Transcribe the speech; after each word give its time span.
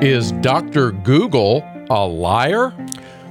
Is 0.00 0.30
Dr. 0.30 0.92
Google 0.92 1.64
a 1.90 2.06
liar? 2.06 2.72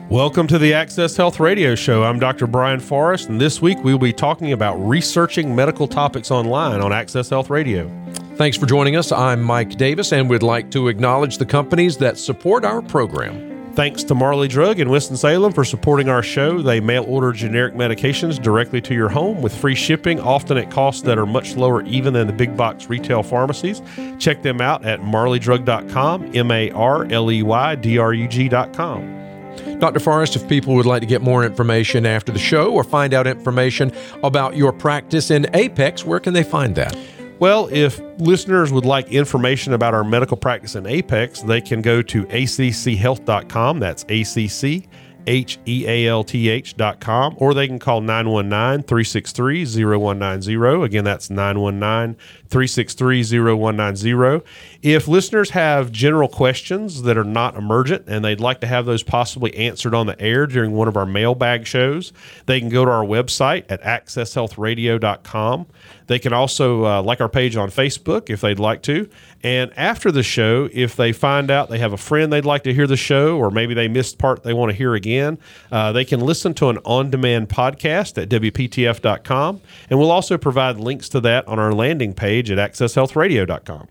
Welcome 0.10 0.47
to 0.47 0.58
the 0.58 0.74
Access 0.74 1.16
Health 1.16 1.40
Radio 1.40 1.75
Show. 1.75 2.04
I'm 2.04 2.20
Dr. 2.20 2.46
Brian 2.46 2.81
Forrest, 2.81 3.29
and 3.29 3.40
this 3.40 3.62
week 3.62 3.78
we 3.86 3.94
will 3.94 3.99
be 3.99 4.12
talking 4.12 4.51
about 4.51 4.76
researching 4.76 5.56
medical 5.56 5.88
topics 5.88 6.29
online 6.29 6.81
on 6.81 6.92
Access 6.92 7.29
Health 7.29 7.49
Radio. 7.49 7.90
Thanks 8.35 8.58
for 8.58 8.65
joining 8.65 8.97
us. 8.97 9.13
I'm 9.13 9.42
Mike 9.42 9.78
Davis, 9.78 10.12
and 10.12 10.29
we'd 10.29 10.44
like 10.44 10.69
to 10.72 10.90
acknowledge 10.90 11.38
the 11.38 11.46
companies 11.46 11.96
that 11.99 12.17
support 12.17 12.65
our 12.65 12.81
program. 12.81 13.47
Thanks 13.78 14.03
to 14.05 14.15
Marley 14.15 14.47
Drug 14.47 14.79
in 14.79 14.89
Winston-Salem 14.89 15.53
for 15.53 15.63
supporting 15.63 16.09
our 16.09 16.23
show. 16.23 16.63
They 16.63 16.80
mail 16.80 17.05
order 17.07 17.31
generic 17.31 17.76
medications 17.76 18.41
directly 18.41 18.81
to 18.81 18.95
your 18.95 19.07
home 19.07 19.39
with 19.44 19.55
free 19.55 19.76
shipping, 19.76 20.20
often 20.20 20.57
at 20.57 20.71
costs 20.71 21.03
that 21.03 21.20
are 21.20 21.27
much 21.27 21.55
lower 21.55 21.84
even 21.84 22.13
than 22.16 22.26
the 22.26 22.34
big 22.34 22.58
box 22.58 22.90
retail 22.90 23.21
pharmacies. 23.21 23.84
Check 24.17 24.41
them 24.41 24.62
out 24.62 24.84
at 24.84 25.02
marleydrug.com, 25.02 26.35
M 26.35 26.49
A 26.49 26.71
R 26.71 27.05
L 27.12 27.32
E 27.32 27.44
Y 27.44 27.76
D 27.76 27.99
R 27.99 28.16
U 28.16 28.27
G.com. 28.27 29.77
Dr. 29.77 29.99
Forrest, 29.99 30.35
if 30.35 30.49
people 30.49 30.73
would 30.73 30.88
like 30.88 31.02
to 31.02 31.07
get 31.07 31.21
more 31.21 31.46
information 31.46 32.07
after 32.07 32.32
the 32.32 32.40
show 32.40 32.73
or 32.73 32.84
find 32.84 33.13
out 33.13 33.27
information 33.27 33.91
about 34.23 34.57
your 34.57 34.73
practice 34.73 35.30
in 35.30 35.46
Apex, 35.55 36.04
where 36.04 36.20
can 36.20 36.34
they 36.34 36.41
find 36.41 36.73
that? 36.73 36.98
Well, 37.40 37.70
if 37.72 38.00
listeners 38.18 38.72
would 38.72 38.86
like 38.86 39.12
information 39.12 39.73
about 39.73 39.94
our 39.94 40.04
medical 40.04 40.38
practice 40.38 40.76
in 40.76 40.88
Apex, 40.88 41.41
they 41.44 41.62
can 41.62 41.84
go 41.84 42.02
to 42.02 42.26
acchealth.com. 42.26 43.80
That's 43.80 44.04
ACC 44.04 44.90
H 45.27 45.60
E 45.68 45.86
A 45.88 46.08
L 46.08 46.23
T 46.23 46.50
H 46.50 46.76
dot 46.76 47.00
com, 47.00 47.36
or 47.38 47.54
they 47.54 47.68
can 47.68 47.77
call 47.77 48.02
919 48.02 48.84
363 48.84 49.66
0190. 49.66 50.84
Again, 50.84 51.04
that's 51.04 51.30
919 51.30 52.18
363 52.50 53.24
0190. 53.24 54.46
If 54.82 55.08
listeners 55.08 55.50
have 55.52 55.92
general 55.92 56.28
questions 56.30 57.02
that 57.04 57.18
are 57.18 57.24
not 57.24 57.55
emergent 57.55 58.05
and 58.08 58.24
they'd 58.24 58.40
like 58.40 58.62
to 58.62 58.68
have 58.68 58.85
those 58.85 59.04
possibly 59.04 59.55
answered 59.55 59.94
on 59.94 60.08
the 60.08 60.20
air 60.21 60.48
during 60.48 60.71
one 60.71 60.88
of 60.88 60.96
our 60.96 61.05
mailbag 61.05 61.66
shows, 61.66 62.13
they 62.46 62.60
can 62.60 62.70
go 62.70 62.86
to 62.86 62.91
our 62.91 63.04
website 63.04 63.66
at 63.70 63.82
accesshealthradio.com. 63.82 65.66
They 66.08 66.19
can 66.19 66.31
also 66.31 66.86
uh, 66.86 67.02
like 67.03 67.19
our 67.19 67.27
page 67.27 67.58
on 67.58 67.69
Facebook 67.69 68.30
if 68.30 68.39
they'd 68.41 68.59
like 68.59 68.81
to. 68.83 69.09
And 69.43 69.71
after 69.77 70.11
the 70.11 70.23
show, 70.23 70.69
if 70.71 70.95
they 70.95 71.11
find 71.11 71.52
out 71.52 71.69
they 71.69 71.80
have 71.80 71.93
a 71.93 71.97
friend 71.97 72.31
they'd 72.31 72.45
like 72.45 72.64
to 72.64 72.73
hear 72.73 72.88
the 72.88 72.97
show, 72.97 73.38
or 73.38 73.52
maybe 73.52 73.73
they 73.73 73.88
missed 73.88 74.17
part 74.17 74.43
they 74.43 74.53
want 74.53 74.71
to 74.71 74.77
hear 74.77 74.95
again, 74.95 75.38
uh, 75.71 75.91
they 75.91 76.05
can 76.05 76.21
listen 76.21 76.53
to 76.55 76.69
an 76.69 76.77
on 76.86 77.09
demand 77.09 77.49
podcast 77.49 78.21
at 78.21 78.30
WPTF.com. 78.30 79.61
And 79.89 79.99
we'll 79.99 80.11
also 80.11 80.38
provide 80.38 80.77
links 80.77 81.09
to 81.09 81.19
that 81.21 81.47
on 81.47 81.59
our 81.59 81.73
landing 81.73 82.14
page 82.14 82.36
at 82.39 82.57
AccessHealthRadio.com. 82.57 83.88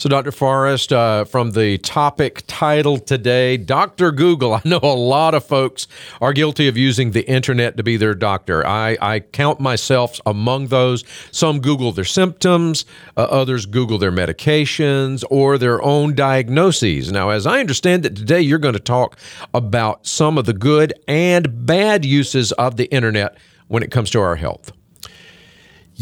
So, 0.00 0.08
Dr. 0.08 0.32
Forrest, 0.32 0.94
uh, 0.94 1.26
from 1.26 1.50
the 1.50 1.76
topic 1.76 2.42
title 2.46 2.96
today, 2.96 3.58
Dr. 3.58 4.12
Google. 4.12 4.54
I 4.54 4.62
know 4.64 4.80
a 4.82 4.96
lot 4.96 5.34
of 5.34 5.44
folks 5.44 5.88
are 6.22 6.32
guilty 6.32 6.68
of 6.68 6.78
using 6.78 7.10
the 7.10 7.28
internet 7.28 7.76
to 7.76 7.82
be 7.82 7.98
their 7.98 8.14
doctor. 8.14 8.66
I, 8.66 8.96
I 8.98 9.20
count 9.20 9.60
myself 9.60 10.18
among 10.24 10.68
those. 10.68 11.04
Some 11.32 11.60
Google 11.60 11.92
their 11.92 12.06
symptoms, 12.06 12.86
uh, 13.18 13.24
others 13.24 13.66
Google 13.66 13.98
their 13.98 14.10
medications 14.10 15.22
or 15.28 15.58
their 15.58 15.82
own 15.82 16.14
diagnoses. 16.14 17.12
Now, 17.12 17.28
as 17.28 17.46
I 17.46 17.60
understand 17.60 18.06
it 18.06 18.16
today, 18.16 18.40
you're 18.40 18.58
going 18.58 18.72
to 18.72 18.80
talk 18.80 19.18
about 19.52 20.06
some 20.06 20.38
of 20.38 20.46
the 20.46 20.54
good 20.54 20.94
and 21.08 21.66
bad 21.66 22.06
uses 22.06 22.52
of 22.52 22.78
the 22.78 22.90
internet 22.90 23.36
when 23.68 23.82
it 23.82 23.90
comes 23.90 24.08
to 24.12 24.20
our 24.22 24.36
health. 24.36 24.72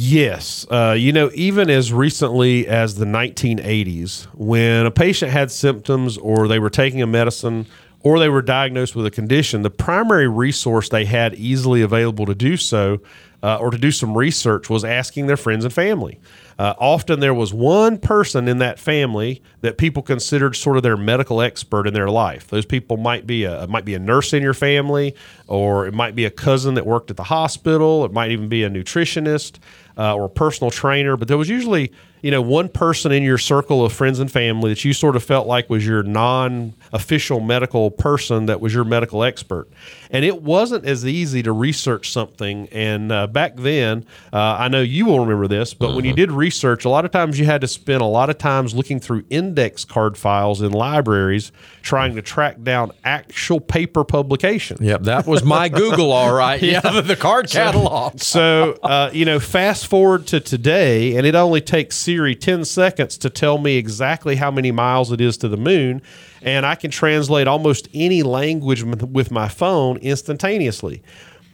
Yes. 0.00 0.64
Uh, 0.70 0.94
you 0.96 1.10
know, 1.10 1.28
even 1.34 1.68
as 1.68 1.92
recently 1.92 2.68
as 2.68 2.94
the 2.94 3.04
1980s, 3.04 4.26
when 4.32 4.86
a 4.86 4.92
patient 4.92 5.32
had 5.32 5.50
symptoms 5.50 6.16
or 6.16 6.46
they 6.46 6.60
were 6.60 6.70
taking 6.70 7.02
a 7.02 7.06
medicine 7.08 7.66
or 8.04 8.20
they 8.20 8.28
were 8.28 8.40
diagnosed 8.40 8.94
with 8.94 9.06
a 9.06 9.10
condition, 9.10 9.62
the 9.62 9.70
primary 9.70 10.28
resource 10.28 10.88
they 10.88 11.04
had 11.04 11.34
easily 11.34 11.82
available 11.82 12.26
to 12.26 12.34
do 12.36 12.56
so 12.56 13.00
uh, 13.42 13.56
or 13.56 13.72
to 13.72 13.76
do 13.76 13.90
some 13.90 14.16
research 14.16 14.70
was 14.70 14.84
asking 14.84 15.26
their 15.26 15.36
friends 15.36 15.64
and 15.64 15.74
family. 15.74 16.20
Uh, 16.58 16.74
often 16.78 17.20
there 17.20 17.34
was 17.34 17.54
one 17.54 17.98
person 17.98 18.48
in 18.48 18.58
that 18.58 18.80
family 18.80 19.40
that 19.60 19.78
people 19.78 20.02
considered 20.02 20.56
sort 20.56 20.76
of 20.76 20.82
their 20.82 20.96
medical 20.96 21.40
expert 21.40 21.86
in 21.86 21.94
their 21.94 22.10
life. 22.10 22.48
Those 22.48 22.66
people 22.66 22.96
might 22.96 23.26
be 23.26 23.44
a 23.44 23.66
might 23.68 23.84
be 23.84 23.94
a 23.94 23.98
nurse 23.98 24.32
in 24.32 24.42
your 24.42 24.54
family, 24.54 25.14
or 25.46 25.86
it 25.86 25.94
might 25.94 26.16
be 26.16 26.24
a 26.24 26.30
cousin 26.30 26.74
that 26.74 26.84
worked 26.84 27.10
at 27.10 27.16
the 27.16 27.24
hospital. 27.24 28.04
It 28.04 28.12
might 28.12 28.32
even 28.32 28.48
be 28.48 28.64
a 28.64 28.70
nutritionist 28.70 29.58
uh, 29.96 30.16
or 30.16 30.24
a 30.24 30.30
personal 30.30 30.72
trainer. 30.72 31.16
But 31.16 31.28
there 31.28 31.38
was 31.38 31.48
usually 31.48 31.92
you 32.22 32.30
know 32.30 32.42
one 32.42 32.68
person 32.68 33.12
in 33.12 33.22
your 33.22 33.38
circle 33.38 33.84
of 33.84 33.92
friends 33.92 34.18
and 34.18 34.30
family 34.30 34.70
that 34.70 34.84
you 34.84 34.92
sort 34.92 35.16
of 35.16 35.22
felt 35.22 35.46
like 35.46 35.70
was 35.70 35.86
your 35.86 36.02
non-official 36.02 37.40
medical 37.40 37.90
person 37.90 38.46
that 38.46 38.60
was 38.60 38.74
your 38.74 38.84
medical 38.84 39.24
expert. 39.24 39.68
And 40.10 40.24
it 40.24 40.42
wasn't 40.42 40.86
as 40.86 41.04
easy 41.04 41.42
to 41.42 41.52
research 41.52 42.10
something. 42.10 42.68
And 42.68 43.12
uh, 43.12 43.26
back 43.26 43.56
then 43.56 44.04
uh, 44.32 44.56
i 44.58 44.68
know 44.68 44.80
you 44.80 45.06
will 45.06 45.20
remember 45.20 45.46
this 45.46 45.74
but 45.74 45.94
when 45.94 46.04
you 46.04 46.10
mm-hmm. 46.10 46.16
did 46.16 46.32
research 46.32 46.84
a 46.84 46.88
lot 46.88 47.04
of 47.04 47.10
times 47.10 47.38
you 47.38 47.44
had 47.44 47.60
to 47.60 47.68
spend 47.68 48.00
a 48.00 48.06
lot 48.06 48.30
of 48.30 48.38
times 48.38 48.74
looking 48.74 48.98
through 48.98 49.24
index 49.30 49.84
card 49.84 50.16
files 50.16 50.60
in 50.62 50.72
libraries 50.72 51.52
trying 51.82 52.14
to 52.14 52.22
track 52.22 52.62
down 52.62 52.90
actual 53.04 53.60
paper 53.60 54.04
publication 54.04 54.76
yep 54.80 55.02
that 55.02 55.26
was 55.26 55.44
my 55.44 55.68
google 55.82 56.12
all 56.12 56.32
right. 56.32 56.62
Yeah. 56.62 56.80
The 57.08 57.16
card 57.16 57.48
catalog. 57.48 58.18
so, 58.18 58.74
so 58.74 58.80
uh, 58.82 59.10
you 59.12 59.24
know 59.24 59.38
fast 59.38 59.86
forward 59.86 60.26
to 60.28 60.40
today 60.40 61.16
and 61.16 61.26
it 61.26 61.34
only 61.34 61.60
takes 61.60 61.96
Siri 62.08 62.34
10 62.34 62.64
seconds 62.64 63.18
to 63.18 63.28
tell 63.28 63.58
me 63.58 63.76
exactly 63.76 64.36
how 64.36 64.50
many 64.50 64.72
miles 64.72 65.12
it 65.12 65.20
is 65.20 65.36
to 65.36 65.46
the 65.46 65.58
moon, 65.58 66.00
and 66.40 66.64
I 66.64 66.74
can 66.74 66.90
translate 66.90 67.46
almost 67.46 67.86
any 67.92 68.22
language 68.22 68.82
with 68.82 69.30
my 69.30 69.46
phone 69.46 69.98
instantaneously. 69.98 71.02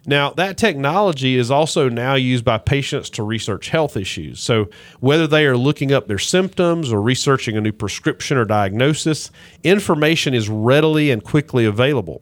Now, 0.05 0.29
that 0.29 0.57
technology 0.57 1.35
is 1.35 1.51
also 1.51 1.89
now 1.89 2.13
used 2.13 2.45
by 2.45 2.57
patients 2.57 3.09
to 3.09 3.23
research 3.23 3.67
health 3.67 3.97
issues. 3.97 4.39
So, 4.39 4.69
whether 5.01 5.27
they 5.27 5.45
are 5.45 5.57
looking 5.57 5.91
up 5.91 6.07
their 6.07 6.17
symptoms 6.17 6.89
or 6.89 7.01
researching 7.01 7.57
a 7.57 7.61
new 7.61 7.73
prescription 7.73 8.37
or 8.37 8.45
diagnosis, 8.45 9.31
information 9.61 10.33
is 10.33 10.47
readily 10.47 11.11
and 11.11 11.21
quickly 11.21 11.65
available. 11.65 12.21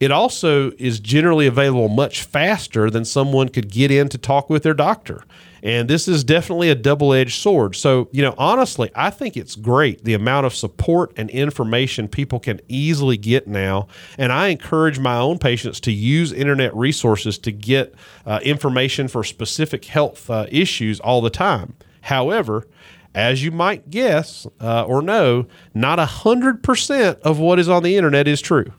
It 0.00 0.10
also 0.10 0.72
is 0.78 0.98
generally 0.98 1.46
available 1.46 1.88
much 1.88 2.24
faster 2.24 2.90
than 2.90 3.04
someone 3.04 3.50
could 3.50 3.70
get 3.70 3.92
in 3.92 4.08
to 4.08 4.18
talk 4.18 4.50
with 4.50 4.64
their 4.64 4.74
doctor. 4.74 5.22
And 5.62 5.88
this 5.88 6.08
is 6.08 6.24
definitely 6.24 6.70
a 6.70 6.74
double 6.74 7.12
edged 7.12 7.40
sword. 7.40 7.76
So, 7.76 8.08
you 8.12 8.22
know, 8.22 8.34
honestly, 8.38 8.90
I 8.94 9.10
think 9.10 9.36
it's 9.36 9.56
great 9.56 10.04
the 10.04 10.14
amount 10.14 10.46
of 10.46 10.54
support 10.54 11.12
and 11.16 11.28
information 11.30 12.08
people 12.08 12.40
can 12.40 12.60
easily 12.68 13.16
get 13.16 13.46
now. 13.46 13.88
And 14.16 14.32
I 14.32 14.48
encourage 14.48 14.98
my 14.98 15.16
own 15.16 15.38
patients 15.38 15.80
to 15.80 15.92
use 15.92 16.32
internet 16.32 16.74
resources 16.74 17.38
to 17.38 17.52
get 17.52 17.94
uh, 18.26 18.40
information 18.42 19.08
for 19.08 19.24
specific 19.24 19.84
health 19.86 20.30
uh, 20.30 20.46
issues 20.50 21.00
all 21.00 21.20
the 21.20 21.30
time. 21.30 21.74
However, 22.02 22.66
as 23.14 23.42
you 23.42 23.50
might 23.50 23.90
guess 23.90 24.46
uh, 24.60 24.84
or 24.84 25.02
know, 25.02 25.46
not 25.74 25.98
100% 25.98 27.20
of 27.20 27.38
what 27.38 27.58
is 27.58 27.68
on 27.68 27.82
the 27.82 27.96
internet 27.96 28.28
is 28.28 28.40
true. 28.40 28.72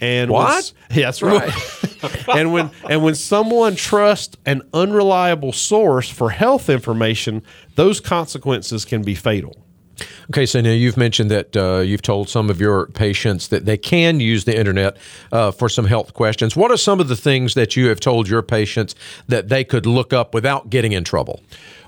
And 0.00 0.30
what? 0.30 0.72
Yeah, 0.90 1.06
that's 1.06 1.22
right. 1.22 1.52
and 2.34 2.52
when 2.52 2.70
and 2.88 3.02
when 3.02 3.14
someone 3.14 3.76
trusts 3.76 4.36
an 4.46 4.62
unreliable 4.72 5.52
source 5.52 6.08
for 6.08 6.30
health 6.30 6.68
information, 6.68 7.42
those 7.74 8.00
consequences 8.00 8.84
can 8.84 9.02
be 9.02 9.14
fatal. 9.14 9.56
Okay, 10.30 10.46
so 10.46 10.60
now 10.60 10.70
you've 10.70 10.96
mentioned 10.96 11.30
that 11.30 11.56
uh, 11.56 11.78
you've 11.80 12.02
told 12.02 12.28
some 12.28 12.50
of 12.50 12.60
your 12.60 12.86
patients 12.86 13.48
that 13.48 13.66
they 13.66 13.76
can 13.76 14.20
use 14.20 14.44
the 14.44 14.56
internet 14.56 14.96
uh, 15.32 15.50
for 15.50 15.68
some 15.68 15.84
health 15.84 16.14
questions. 16.14 16.56
What 16.56 16.70
are 16.70 16.76
some 16.76 17.00
of 17.00 17.08
the 17.08 17.16
things 17.16 17.54
that 17.54 17.76
you 17.76 17.88
have 17.88 18.00
told 18.00 18.28
your 18.28 18.42
patients 18.42 18.94
that 19.28 19.48
they 19.48 19.64
could 19.64 19.86
look 19.86 20.12
up 20.12 20.32
without 20.32 20.70
getting 20.70 20.92
in 20.92 21.04
trouble? 21.04 21.42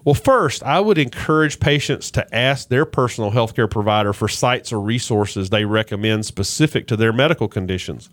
Well, 0.05 0.15
first, 0.15 0.62
I 0.65 0.81
would 0.81 0.99
encourage 0.99 1.61
patients 1.61 2.11
to 2.12 2.34
ask 2.34 2.69
their 2.69 2.84
personal 2.84 3.31
healthcare 3.31 3.71
provider 3.71 4.12
for 4.12 4.29
sites 4.29 4.73
or 4.73 4.81
resources 4.81 5.50
they 5.50 5.65
recommend 5.65 6.26
specific 6.26 6.88
to 6.88 6.97
their 6.97 7.12
medical 7.12 7.49
conditions 7.49 8.11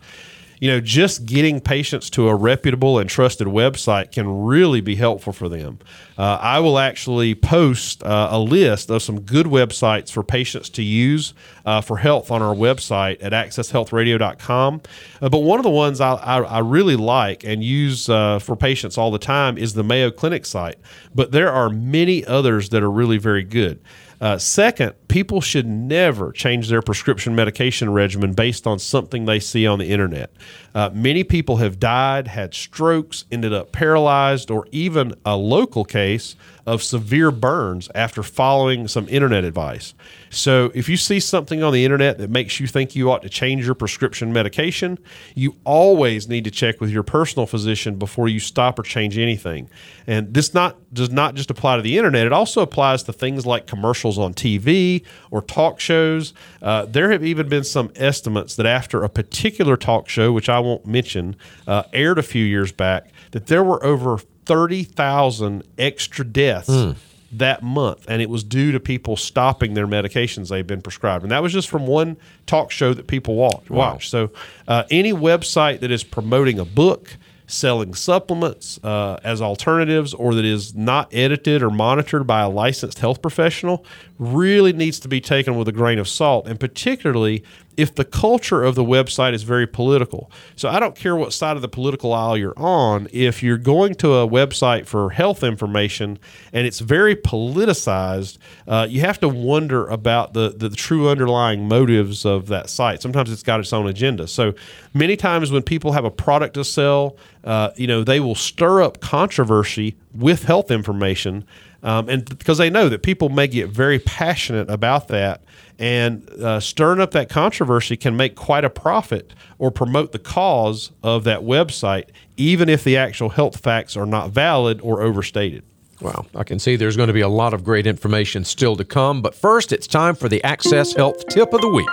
you 0.60 0.70
know, 0.70 0.78
just 0.78 1.24
getting 1.24 1.58
patients 1.58 2.10
to 2.10 2.28
a 2.28 2.34
reputable 2.34 2.98
and 2.98 3.08
trusted 3.08 3.46
website 3.46 4.12
can 4.12 4.44
really 4.44 4.82
be 4.82 4.94
helpful 4.94 5.32
for 5.32 5.48
them. 5.48 5.78
Uh, 6.18 6.38
I 6.38 6.60
will 6.60 6.78
actually 6.78 7.34
post 7.34 8.02
uh, 8.02 8.28
a 8.30 8.38
list 8.38 8.90
of 8.90 9.02
some 9.02 9.22
good 9.22 9.46
websites 9.46 10.12
for 10.12 10.22
patients 10.22 10.68
to 10.70 10.82
use 10.82 11.32
uh, 11.64 11.80
for 11.80 11.96
health 11.96 12.30
on 12.30 12.42
our 12.42 12.54
website 12.54 13.16
at 13.22 13.32
accesshealthradio.com. 13.32 14.82
Uh, 15.22 15.28
but 15.30 15.38
one 15.38 15.58
of 15.58 15.64
the 15.64 15.70
ones 15.70 15.98
I, 15.98 16.12
I, 16.12 16.42
I 16.42 16.58
really 16.58 16.96
like 16.96 17.42
and 17.42 17.64
use 17.64 18.10
uh, 18.10 18.38
for 18.38 18.54
patients 18.54 18.98
all 18.98 19.10
the 19.10 19.18
time 19.18 19.56
is 19.56 19.72
the 19.72 19.82
Mayo 19.82 20.10
Clinic 20.10 20.44
site. 20.44 20.76
But 21.14 21.32
there 21.32 21.50
are 21.50 21.70
many 21.70 22.22
others 22.26 22.68
that 22.68 22.82
are 22.82 22.90
really 22.90 23.16
very 23.16 23.44
good. 23.44 23.80
Uh, 24.20 24.36
second, 24.36 24.92
people 25.08 25.40
should 25.40 25.66
never 25.66 26.30
change 26.32 26.68
their 26.68 26.82
prescription 26.82 27.34
medication 27.34 27.90
regimen 27.90 28.34
based 28.34 28.66
on 28.66 28.78
something 28.78 29.24
they 29.24 29.40
see 29.40 29.66
on 29.66 29.78
the 29.78 29.86
internet. 29.86 30.30
Uh, 30.74 30.90
many 30.92 31.24
people 31.24 31.56
have 31.56 31.80
died, 31.80 32.28
had 32.28 32.54
strokes, 32.54 33.24
ended 33.30 33.52
up 33.52 33.72
paralyzed, 33.72 34.50
or 34.50 34.66
even 34.70 35.14
a 35.24 35.36
local 35.36 35.84
case 35.84 36.36
of 36.66 36.82
severe 36.82 37.32
burns 37.32 37.88
after 37.94 38.22
following 38.22 38.86
some 38.86 39.08
internet 39.08 39.42
advice. 39.42 39.92
So, 40.30 40.70
if 40.72 40.88
you 40.88 40.96
see 40.96 41.18
something 41.18 41.64
on 41.64 41.72
the 41.72 41.84
internet 41.84 42.18
that 42.18 42.30
makes 42.30 42.60
you 42.60 42.68
think 42.68 42.94
you 42.94 43.10
ought 43.10 43.22
to 43.22 43.28
change 43.28 43.66
your 43.66 43.74
prescription 43.74 44.32
medication, 44.32 44.98
you 45.34 45.56
always 45.64 46.28
need 46.28 46.44
to 46.44 46.50
check 46.52 46.80
with 46.80 46.90
your 46.90 47.02
personal 47.02 47.46
physician 47.46 47.96
before 47.96 48.28
you 48.28 48.38
stop 48.38 48.78
or 48.78 48.84
change 48.84 49.18
anything. 49.18 49.68
And 50.06 50.32
this 50.32 50.54
not 50.54 50.76
does 50.94 51.10
not 51.10 51.34
just 51.34 51.50
apply 51.50 51.76
to 51.76 51.82
the 51.82 51.98
internet; 51.98 52.26
it 52.26 52.32
also 52.32 52.60
applies 52.62 53.02
to 53.04 53.12
things 53.12 53.44
like 53.44 53.66
commercials 53.66 54.18
on 54.18 54.32
TV 54.34 55.04
or 55.32 55.42
talk 55.42 55.80
shows. 55.80 56.32
Uh, 56.62 56.84
there 56.84 57.10
have 57.10 57.24
even 57.24 57.48
been 57.48 57.64
some 57.64 57.90
estimates 57.96 58.54
that 58.54 58.66
after 58.66 59.02
a 59.02 59.08
particular 59.08 59.76
talk 59.76 60.08
show, 60.08 60.30
which 60.30 60.48
I 60.48 60.59
won't 60.60 60.86
mention, 60.86 61.36
uh, 61.66 61.82
aired 61.92 62.18
a 62.18 62.22
few 62.22 62.44
years 62.44 62.72
back, 62.72 63.10
that 63.32 63.46
there 63.46 63.64
were 63.64 63.84
over 63.84 64.18
30,000 64.46 65.62
extra 65.78 66.24
deaths 66.24 66.68
mm. 66.68 66.96
that 67.32 67.62
month. 67.62 68.04
And 68.08 68.20
it 68.20 68.28
was 68.28 68.42
due 68.42 68.72
to 68.72 68.80
people 68.80 69.16
stopping 69.16 69.74
their 69.74 69.86
medications 69.86 70.48
they've 70.48 70.66
been 70.66 70.82
prescribed. 70.82 71.22
And 71.22 71.30
that 71.30 71.42
was 71.42 71.52
just 71.52 71.68
from 71.68 71.86
one 71.86 72.16
talk 72.46 72.70
show 72.70 72.92
that 72.94 73.06
people 73.06 73.36
watch. 73.36 73.70
Wow. 73.70 73.92
watch. 73.92 74.08
So, 74.08 74.30
uh, 74.66 74.84
any 74.90 75.12
website 75.12 75.80
that 75.80 75.90
is 75.90 76.02
promoting 76.02 76.58
a 76.58 76.64
book, 76.64 77.16
selling 77.46 77.94
supplements 77.94 78.78
uh, 78.82 79.18
as 79.24 79.42
alternatives, 79.42 80.14
or 80.14 80.34
that 80.34 80.44
is 80.44 80.74
not 80.74 81.12
edited 81.12 81.62
or 81.62 81.70
monitored 81.70 82.26
by 82.26 82.40
a 82.40 82.48
licensed 82.48 82.98
health 82.98 83.20
professional 83.22 83.84
really 84.18 84.72
needs 84.72 84.98
to 85.00 85.08
be 85.08 85.20
taken 85.20 85.56
with 85.56 85.68
a 85.68 85.72
grain 85.72 85.98
of 85.98 86.08
salt. 86.08 86.46
And 86.46 86.58
particularly 86.58 87.44
if 87.80 87.94
the 87.94 88.04
culture 88.04 88.62
of 88.62 88.74
the 88.74 88.84
website 88.84 89.32
is 89.32 89.42
very 89.42 89.66
political. 89.66 90.30
So 90.54 90.68
I 90.68 90.78
don't 90.78 90.94
care 90.94 91.16
what 91.16 91.32
side 91.32 91.56
of 91.56 91.62
the 91.62 91.68
political 91.68 92.12
aisle 92.12 92.36
you're 92.36 92.58
on, 92.58 93.08
if 93.10 93.42
you're 93.42 93.56
going 93.56 93.94
to 93.96 94.12
a 94.16 94.28
website 94.28 94.86
for 94.86 95.08
health 95.08 95.42
information 95.42 96.18
and 96.52 96.66
it's 96.66 96.80
very 96.80 97.16
politicized, 97.16 98.36
uh, 98.68 98.86
you 98.90 99.00
have 99.00 99.18
to 99.20 99.28
wonder 99.28 99.86
about 99.86 100.34
the, 100.34 100.50
the 100.50 100.68
true 100.68 101.08
underlying 101.08 101.66
motives 101.66 102.26
of 102.26 102.48
that 102.48 102.68
site. 102.68 103.00
Sometimes 103.00 103.32
it's 103.32 103.42
got 103.42 103.60
its 103.60 103.72
own 103.72 103.88
agenda. 103.88 104.28
So 104.28 104.52
many 104.92 105.16
times 105.16 105.50
when 105.50 105.62
people 105.62 105.92
have 105.92 106.04
a 106.04 106.10
product 106.10 106.54
to 106.54 106.64
sell, 106.64 107.16
uh, 107.44 107.70
you 107.76 107.86
know, 107.86 108.04
they 108.04 108.20
will 108.20 108.34
stir 108.34 108.82
up 108.82 109.00
controversy 109.00 109.96
with 110.14 110.44
health 110.44 110.70
information. 110.70 111.44
Um, 111.82 112.08
and 112.08 112.38
because 112.38 112.58
they 112.58 112.68
know 112.68 112.88
that 112.88 113.02
people 113.02 113.28
may 113.28 113.46
get 113.46 113.68
very 113.68 113.98
passionate 113.98 114.68
about 114.68 115.08
that 115.08 115.42
and 115.80 116.28
uh, 116.32 116.60
stirring 116.60 117.00
up 117.00 117.12
that 117.12 117.30
controversy 117.30 117.96
can 117.96 118.14
make 118.14 118.36
quite 118.36 118.66
a 118.66 118.70
profit 118.70 119.32
or 119.58 119.70
promote 119.70 120.12
the 120.12 120.18
cause 120.18 120.92
of 121.02 121.24
that 121.24 121.40
website, 121.40 122.10
even 122.36 122.68
if 122.68 122.84
the 122.84 122.98
actual 122.98 123.30
health 123.30 123.60
facts 123.60 123.96
are 123.96 124.04
not 124.04 124.30
valid 124.30 124.78
or 124.82 125.00
overstated. 125.00 125.64
Well, 126.02 126.26
I 126.34 126.44
can 126.44 126.58
see 126.58 126.76
there's 126.76 126.96
going 126.96 127.08
to 127.08 127.14
be 127.14 127.22
a 127.22 127.28
lot 127.28 127.54
of 127.54 127.64
great 127.64 127.86
information 127.86 128.44
still 128.44 128.76
to 128.76 128.84
come. 128.84 129.22
But 129.22 129.34
first, 129.34 129.72
it's 129.72 129.86
time 129.86 130.14
for 130.14 130.28
the 130.28 130.42
Access 130.44 130.94
Health 130.94 131.26
Tip 131.28 131.52
of 131.52 131.60
the 131.62 131.68
Week. 131.68 131.88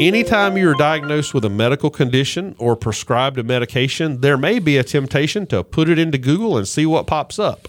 Anytime 0.00 0.56
you're 0.56 0.74
diagnosed 0.74 1.34
with 1.34 1.44
a 1.44 1.50
medical 1.50 1.90
condition 1.90 2.54
or 2.58 2.76
prescribed 2.76 3.38
a 3.38 3.42
medication, 3.42 4.20
there 4.20 4.38
may 4.38 4.58
be 4.58 4.76
a 4.76 4.84
temptation 4.84 5.46
to 5.48 5.64
put 5.64 5.88
it 5.88 5.98
into 5.98 6.18
Google 6.18 6.56
and 6.56 6.66
see 6.66 6.86
what 6.86 7.06
pops 7.06 7.38
up. 7.38 7.68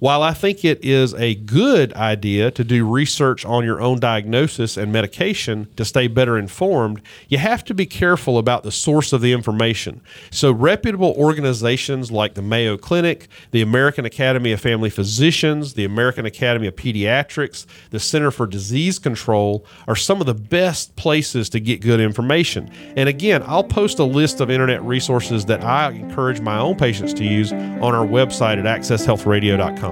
While 0.00 0.22
I 0.22 0.32
think 0.32 0.64
it 0.64 0.84
is 0.84 1.12
a 1.14 1.34
good 1.34 1.92
idea 1.94 2.52
to 2.52 2.62
do 2.62 2.88
research 2.88 3.44
on 3.44 3.64
your 3.64 3.80
own 3.80 3.98
diagnosis 3.98 4.76
and 4.76 4.92
medication 4.92 5.66
to 5.74 5.84
stay 5.84 6.06
better 6.06 6.38
informed, 6.38 7.02
you 7.28 7.38
have 7.38 7.64
to 7.64 7.74
be 7.74 7.84
careful 7.84 8.38
about 8.38 8.62
the 8.62 8.70
source 8.70 9.12
of 9.12 9.22
the 9.22 9.32
information. 9.32 10.00
So, 10.30 10.52
reputable 10.52 11.14
organizations 11.16 12.12
like 12.12 12.34
the 12.34 12.42
Mayo 12.42 12.76
Clinic, 12.76 13.26
the 13.50 13.60
American 13.60 14.04
Academy 14.04 14.52
of 14.52 14.60
Family 14.60 14.88
Physicians, 14.88 15.74
the 15.74 15.84
American 15.84 16.24
Academy 16.26 16.68
of 16.68 16.76
Pediatrics, 16.76 17.66
the 17.90 17.98
Center 17.98 18.30
for 18.30 18.46
Disease 18.46 19.00
Control 19.00 19.66
are 19.88 19.96
some 19.96 20.20
of 20.20 20.28
the 20.28 20.34
best 20.34 20.94
places 20.94 21.48
to 21.48 21.58
get 21.58 21.80
good 21.80 21.98
information. 21.98 22.70
And 22.96 23.08
again, 23.08 23.42
I'll 23.44 23.64
post 23.64 23.98
a 23.98 24.04
list 24.04 24.40
of 24.40 24.48
internet 24.48 24.80
resources 24.84 25.44
that 25.46 25.64
I 25.64 25.90
encourage 25.90 26.40
my 26.40 26.58
own 26.58 26.76
patients 26.76 27.12
to 27.14 27.24
use 27.24 27.52
on 27.52 27.96
our 27.96 28.06
website 28.06 28.64
at 28.64 28.80
accesshealthradio.com. 28.80 29.87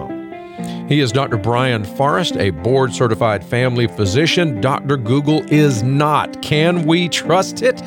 He 0.88 1.00
is 1.00 1.12
Dr. 1.12 1.36
Brian 1.36 1.84
Forrest, 1.84 2.36
a 2.36 2.50
board 2.50 2.92
certified 2.94 3.44
family 3.44 3.86
physician. 3.86 4.60
Dr. 4.60 4.96
Google 4.96 5.42
is 5.52 5.82
not. 5.82 6.40
Can 6.42 6.86
we 6.86 7.08
trust 7.08 7.62
it? 7.62 7.82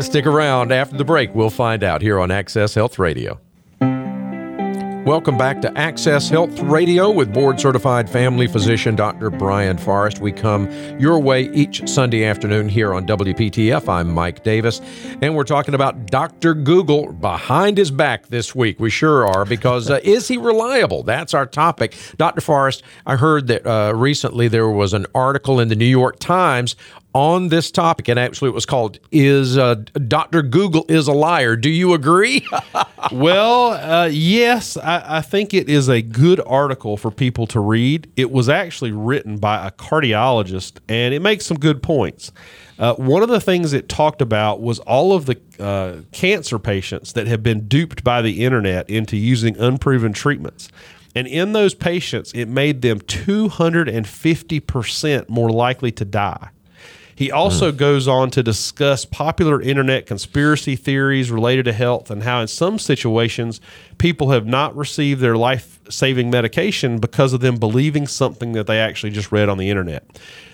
Stick 0.00 0.26
around 0.26 0.72
after 0.72 0.96
the 0.96 1.04
break. 1.04 1.34
We'll 1.34 1.50
find 1.50 1.84
out 1.84 2.02
here 2.02 2.18
on 2.18 2.30
Access 2.30 2.74
Health 2.74 2.98
Radio. 2.98 3.40
Welcome 5.04 5.36
back 5.36 5.60
to 5.60 5.78
Access 5.78 6.30
Health 6.30 6.58
Radio 6.60 7.10
with 7.10 7.30
board 7.30 7.60
certified 7.60 8.08
family 8.08 8.46
physician 8.46 8.96
Dr. 8.96 9.28
Brian 9.28 9.76
Forrest. 9.76 10.20
We 10.20 10.32
come 10.32 10.70
your 10.98 11.18
way 11.18 11.50
each 11.52 11.86
Sunday 11.86 12.24
afternoon 12.24 12.70
here 12.70 12.94
on 12.94 13.06
WPTF. 13.06 13.86
I'm 13.86 14.10
Mike 14.10 14.42
Davis, 14.44 14.80
and 15.20 15.36
we're 15.36 15.44
talking 15.44 15.74
about 15.74 16.06
Dr. 16.06 16.54
Google 16.54 17.12
behind 17.12 17.76
his 17.76 17.90
back 17.90 18.28
this 18.28 18.54
week. 18.54 18.80
We 18.80 18.88
sure 18.88 19.26
are, 19.28 19.44
because 19.44 19.90
uh, 19.90 20.00
is 20.02 20.26
he 20.26 20.38
reliable? 20.38 21.02
That's 21.02 21.34
our 21.34 21.44
topic. 21.44 21.94
Dr. 22.16 22.40
Forrest, 22.40 22.82
I 23.04 23.16
heard 23.16 23.46
that 23.48 23.66
uh, 23.66 23.92
recently 23.94 24.48
there 24.48 24.70
was 24.70 24.94
an 24.94 25.04
article 25.14 25.60
in 25.60 25.68
the 25.68 25.76
New 25.76 25.84
York 25.84 26.18
Times 26.18 26.76
on 27.14 27.48
this 27.48 27.70
topic, 27.70 28.08
and 28.08 28.18
actually 28.18 28.50
it 28.50 28.54
was 28.54 28.66
called 28.66 28.98
"Is 29.10 29.56
uh, 29.56 29.76
Doctor 30.08 30.42
Google 30.42 30.84
is 30.88 31.06
a 31.06 31.12
liar?" 31.12 31.56
Do 31.56 31.70
you 31.70 31.94
agree? 31.94 32.46
well, 33.12 33.70
uh, 33.70 34.06
yes, 34.06 34.76
I, 34.76 35.18
I, 35.18 35.20
think 35.20 35.54
it 35.54 35.68
is 35.68 35.88
a 35.88 36.02
good 36.02 36.40
article 36.44 36.96
for 36.96 37.10
people 37.10 37.46
to 37.48 37.60
read. 37.60 38.10
It 38.16 38.30
was 38.30 38.48
actually 38.48 38.92
written 38.92 39.38
by 39.38 39.66
a 39.66 39.70
cardiologist, 39.70 40.78
and 40.88 41.14
it 41.14 41.20
makes 41.20 41.46
some 41.46 41.58
good 41.58 41.82
points. 41.82 42.32
Uh, 42.78 42.94
one 42.94 43.22
of 43.22 43.28
the 43.28 43.40
things 43.40 43.72
it 43.72 43.88
talked 43.88 44.20
about 44.20 44.60
was 44.60 44.80
all 44.80 45.12
of 45.12 45.26
the 45.26 45.40
uh, 45.60 46.00
cancer 46.10 46.58
patients 46.58 47.12
that 47.12 47.28
have 47.28 47.42
been 47.42 47.68
duped 47.68 48.02
by 48.02 48.20
the 48.20 48.44
internet 48.44 48.90
into 48.90 49.16
using 49.16 49.56
unproven 49.58 50.12
treatments. 50.12 50.68
And 51.14 51.28
in 51.28 51.52
those 51.52 51.74
patients, 51.74 52.32
it 52.32 52.46
made 52.46 52.82
them 52.82 53.00
250% 53.00 55.28
more 55.28 55.50
likely 55.50 55.92
to 55.92 56.04
die. 56.04 56.50
He 57.14 57.30
also 57.30 57.70
mm. 57.70 57.76
goes 57.76 58.08
on 58.08 58.30
to 58.32 58.42
discuss 58.42 59.04
popular 59.04 59.60
internet 59.60 60.06
conspiracy 60.06 60.76
theories 60.76 61.30
related 61.30 61.64
to 61.66 61.72
health 61.72 62.10
and 62.10 62.22
how, 62.22 62.40
in 62.40 62.48
some 62.48 62.78
situations, 62.78 63.60
people 63.98 64.30
have 64.30 64.46
not 64.46 64.74
received 64.76 65.20
their 65.20 65.36
life 65.36 65.80
saving 65.90 66.30
medication 66.30 66.98
because 66.98 67.32
of 67.32 67.40
them 67.40 67.56
believing 67.56 68.06
something 68.06 68.52
that 68.52 68.66
they 68.66 68.78
actually 68.78 69.10
just 69.10 69.32
read 69.32 69.48
on 69.48 69.58
the 69.58 69.70
internet. 69.70 70.04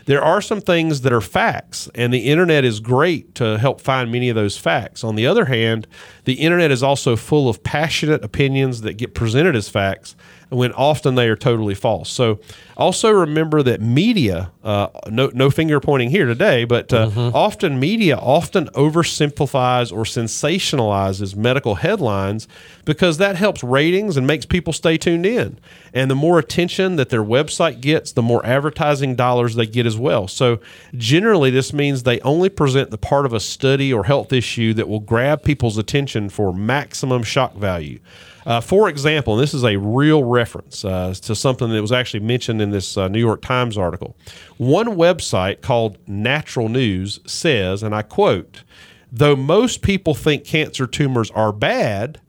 There 0.07 0.23
are 0.23 0.41
some 0.41 0.61
things 0.61 1.03
that 1.03 1.13
are 1.13 1.21
facts, 1.21 1.89
and 1.95 2.13
the 2.13 2.31
internet 2.31 2.65
is 2.65 2.81
great 2.81 3.35
to 3.37 3.59
help 3.59 3.81
find 3.81 4.11
many 4.11 4.29
of 4.29 4.35
those 4.35 4.57
facts. 4.57 5.05
On 5.05 5.15
the 5.15 5.27
other 5.27 5.45
hand, 5.45 5.87
the 6.25 6.35
internet 6.35 6.71
is 6.71 6.83
also 6.83 7.15
full 7.15 7.49
of 7.49 7.63
passionate 7.63 8.25
opinions 8.25 8.81
that 8.81 8.95
get 8.95 9.15
presented 9.15 9.55
as 9.55 9.69
facts 9.69 10.17
when 10.49 10.73
often 10.73 11.15
they 11.15 11.29
are 11.29 11.37
totally 11.37 11.75
false. 11.75 12.11
So 12.11 12.41
also 12.77 13.11
remember 13.11 13.63
that 13.63 13.81
media, 13.81 14.51
uh, 14.65 14.89
no, 15.09 15.31
no 15.33 15.49
finger 15.49 15.79
pointing 15.79 16.11
here 16.11 16.27
today, 16.27 16.65
but 16.65 16.93
uh, 16.93 17.09
mm-hmm. 17.09 17.37
often 17.37 17.79
media 17.79 18.17
often 18.17 18.67
oversimplifies 18.69 19.93
or 19.93 20.03
sensationalizes 20.03 21.37
medical 21.37 21.77
headlines 21.77 22.49
because 22.85 23.19
that 23.31 23.37
helps 23.37 23.63
ratings 23.63 24.17
and 24.17 24.27
makes 24.27 24.45
people 24.45 24.73
stay 24.73 24.99
tuned 24.99 25.25
in. 25.25 25.57
And 25.95 26.11
the 26.11 26.17
more 26.17 26.41
attention 26.41 26.97
that 26.97 27.11
their 27.11 27.23
website 27.23 27.81
gets, 27.81 28.11
the 28.11 28.23
more 28.23 28.45
advertising 28.45 29.15
dollars 29.15 29.55
they 29.55 29.67
get 29.67 29.87
as 29.87 29.97
well. 29.97 30.27
So 30.27 30.59
generally, 30.97 31.51
this 31.51 31.73
means 31.73 32.03
they 32.03 32.19
only 32.23 32.49
present 32.49 32.91
the 32.91 32.99
part 32.99 33.27
of 33.27 33.33
a 33.33 33.39
study 33.39 33.93
or 33.93 34.03
health 34.03 34.33
issue 34.33 34.75
that 34.75 34.89
will 34.89 34.99
grab 34.99 35.45
people's 35.45 35.79
attention 35.79 36.29
for 36.29 36.53
maximum 36.53 37.23
shock 37.23 37.55
value. 37.55 38.01
Uh, 38.45 38.61
for 38.61 38.89
example, 38.89 39.35
and 39.35 39.43
this 39.45 39.55
is 39.55 39.63
a 39.63 39.77
real 39.77 40.25
reference 40.25 40.85
uh, 40.85 41.15
to 41.23 41.37
something 41.37 41.71
that 41.71 41.81
was 41.81 41.93
actually 41.93 42.19
mentioned 42.19 42.61
in 42.61 42.71
this 42.71 42.97
uh, 42.97 43.07
New 43.07 43.21
York 43.21 43.43
Times 43.43 43.79
article. 43.79 44.17
One 44.57 44.97
website 44.97 45.61
called 45.61 45.99
Natural 46.09 46.69
News 46.69 47.21
says, 47.27 47.85
and 47.85 47.95
I 47.95 48.03
quote, 48.03 48.65
though 49.13 49.37
most 49.37 49.83
people 49.83 50.15
think 50.15 50.45
cancer 50.45 50.89
tumors 50.89 51.31
are 51.31 51.53
bad, 51.53 52.21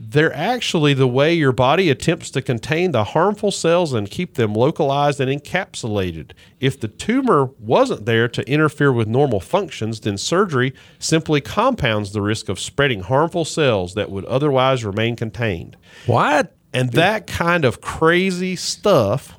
they're 0.00 0.34
actually 0.34 0.94
the 0.94 1.06
way 1.06 1.34
your 1.34 1.52
body 1.52 1.90
attempts 1.90 2.30
to 2.30 2.42
contain 2.42 2.92
the 2.92 3.04
harmful 3.04 3.50
cells 3.50 3.92
and 3.92 4.10
keep 4.10 4.34
them 4.34 4.54
localized 4.54 5.20
and 5.20 5.30
encapsulated. 5.30 6.32
If 6.60 6.80
the 6.80 6.88
tumor 6.88 7.46
wasn't 7.58 8.06
there 8.06 8.28
to 8.28 8.48
interfere 8.50 8.92
with 8.92 9.08
normal 9.08 9.40
functions, 9.40 10.00
then 10.00 10.18
surgery 10.18 10.74
simply 10.98 11.40
compounds 11.40 12.12
the 12.12 12.22
risk 12.22 12.48
of 12.48 12.60
spreading 12.60 13.00
harmful 13.00 13.44
cells 13.44 13.94
that 13.94 14.10
would 14.10 14.24
otherwise 14.26 14.84
remain 14.84 15.16
contained. 15.16 15.76
What? 16.06 16.54
And 16.72 16.92
that 16.92 17.26
kind 17.26 17.64
of 17.64 17.80
crazy 17.80 18.54
stuff 18.54 19.37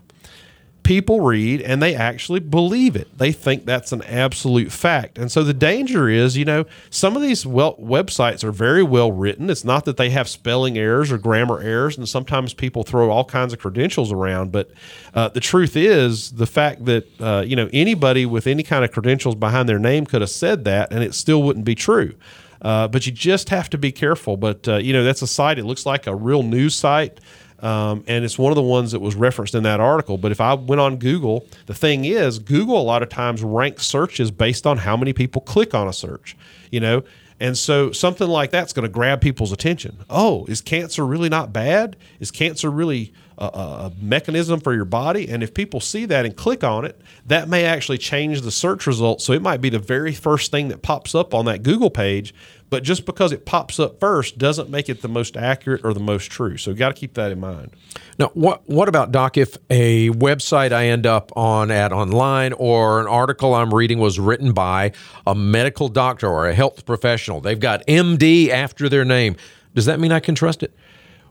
people 0.90 1.22
read 1.22 1.62
and 1.62 1.84
they 1.84 1.94
actually 1.94 2.40
believe 2.40 2.96
it. 2.96 3.16
They 3.16 3.32
think 3.32 3.64
that's 3.64 3.92
an 3.92 4.02
absolute 4.02 4.72
fact. 4.72 5.20
And 5.20 5.32
so 5.32 5.44
the 5.44 5.54
danger 5.54 6.10
is, 6.10 6.36
you 6.36 6.46
know, 6.46 6.66
some 6.90 7.16
of 7.16 7.22
these 7.22 7.46
well, 7.46 7.76
websites 7.76 8.44
are 8.44 8.52
very 8.52 8.82
well 8.82 9.12
written. 9.12 9.52
It's 9.52 9.64
not 9.64 9.86
that 9.86 9.98
they 9.98 10.10
have 10.10 10.28
spelling 10.28 10.80
errors 10.80 11.12
or 11.12 11.20
grammar 11.20 11.60
errors, 11.62 11.96
and 11.96 12.10
sometimes 12.10 12.56
people 12.56 12.82
throw 12.82 13.12
all 13.12 13.24
kinds 13.24 13.54
of 13.54 13.60
credentials 13.60 14.12
around. 14.12 14.52
But 14.52 14.72
uh, 15.14 15.30
the 15.30 15.40
truth 15.40 15.78
is, 15.78 16.32
the 16.32 16.48
fact 16.48 16.86
that, 16.86 17.06
uh, 17.22 17.44
you 17.46 17.56
know, 17.56 17.70
anybody 17.72 18.26
with 18.26 18.48
any 18.48 18.64
kind 18.64 18.84
of 18.84 18.92
credentials 18.92 19.36
behind 19.36 19.70
their 19.70 19.78
name 19.78 20.08
could 20.08 20.22
have 20.22 20.32
said 20.32 20.66
that 20.66 20.92
and 20.92 21.04
it 21.04 21.14
still 21.14 21.44
wouldn't 21.44 21.66
be 21.66 21.76
true. 21.76 22.16
Uh, 22.64 22.88
but 22.88 23.06
you 23.06 23.12
just 23.12 23.50
have 23.50 23.70
to 23.70 23.78
be 23.78 23.92
careful. 23.92 24.38
But, 24.38 24.68
uh, 24.68 24.78
you 24.78 24.94
know, 24.94 25.04
that's 25.04 25.22
a 25.22 25.28
site, 25.28 25.60
it 25.60 25.66
looks 25.66 25.86
like 25.86 26.08
a 26.08 26.16
real 26.16 26.42
news 26.42 26.74
site. 26.74 27.20
Um, 27.64 28.04
and 28.08 28.24
it's 28.24 28.38
one 28.38 28.52
of 28.52 28.56
the 28.56 28.62
ones 28.62 28.92
that 28.92 29.00
was 29.00 29.16
referenced 29.16 29.56
in 29.56 29.64
that 29.64 29.80
article. 29.80 30.18
But 30.18 30.32
if 30.32 30.42
I 30.42 30.54
went 30.54 30.80
on 30.80 30.98
Google, 30.98 31.46
the 31.66 31.74
thing 31.74 32.06
is, 32.06 32.40
Google 32.40 32.80
a 32.80 32.84
lot 32.84 33.04
of 33.04 33.10
times 33.10 33.44
ranks 33.44 33.86
searches 33.86 34.32
based 34.32 34.66
on 34.66 34.78
how 34.78 34.96
many 34.96 35.14
people 35.14 35.42
click 35.42 35.74
on 35.74 35.88
a 35.88 35.94
search, 35.94 36.36
you 36.72 36.80
know. 36.80 37.04
And 37.40 37.58
so 37.58 37.92
something 37.92 38.28
like 38.28 38.52
that's 38.52 38.74
going 38.74 38.84
to 38.84 38.92
grab 38.92 39.22
people's 39.22 39.52
attention. 39.52 39.98
Oh, 40.10 40.46
is 40.46 40.60
cancer 40.60 41.06
really 41.06 41.30
not 41.30 41.54
bad? 41.54 41.96
Is 42.20 42.32
cancer 42.32 42.70
really 42.70 43.14
a, 43.38 43.46
a, 43.46 43.92
mechanism 44.02 44.60
for 44.60 44.74
your 44.74 44.86
body? 44.86 45.30
And 45.30 45.42
if 45.42 45.54
people 45.54 45.80
see 45.80 46.06
that 46.06 46.26
and 46.26 46.36
click 46.36 46.66
on 46.66 46.84
it, 46.84 47.00
that 47.28 47.48
may 47.48 47.64
actually 47.64 47.98
change 47.98 48.42
the 48.42 48.52
search 48.52 48.86
results. 48.86 49.24
So 49.24 49.32
it 49.32 49.42
might 49.42 49.62
be 49.62 49.70
the 49.70 49.80
very 49.80 50.14
first 50.14 50.52
thing 50.52 50.68
that 50.68 50.82
pops 50.82 51.16
up 51.16 51.34
on 51.34 51.46
that 51.46 51.64
Google 51.64 51.90
page 51.90 52.34
but 52.70 52.84
just 52.84 53.06
because 53.06 53.32
it 53.32 53.46
pops 53.46 53.80
up 53.80 54.00
first 54.00 54.38
doesn't 54.38 54.70
make 54.70 54.90
it 54.90 55.02
the 55.02 55.08
most 55.08 55.36
accurate 55.36 55.82
or 55.84 55.94
the 55.94 56.00
most 56.00 56.32
true. 56.32 56.58
So, 56.58 56.72
you 56.72 56.78
got 56.78 56.90
to 56.90 56.94
keep 56.94 57.14
that 57.16 57.32
in 57.32 57.40
mind. 57.40 57.72
Now, 58.18 58.32
what 58.34 58.68
what 58.70 58.88
about 58.90 59.12
Doc? 59.12 59.38
If 59.38 59.58
a 59.70 60.10
website 60.10 60.72
I 60.72 60.88
end 60.88 61.06
up 61.06 61.32
on 61.36 61.72
at 61.72 61.92
online 61.92 62.54
or 62.54 63.00
an 63.00 63.08
article 63.08 63.54
I'm 63.54 63.74
reading 63.74 64.00
was 64.00 64.20
written 64.20 64.52
by 64.52 64.92
a 65.26 65.34
medical 65.34 65.90
doctor 65.90 66.28
or 66.28 66.48
a 66.48 66.54
health 66.54 66.86
professional, 66.86 67.42
they've 67.42 67.60
got 67.60 67.86
MD 67.88 68.50
after 68.50 68.90
their 68.90 69.06
name. 69.06 69.36
Does 69.74 69.86
that 69.86 70.00
mean 70.00 70.12
I 70.12 70.20
can 70.20 70.36
trust 70.36 70.64
it? 70.64 70.74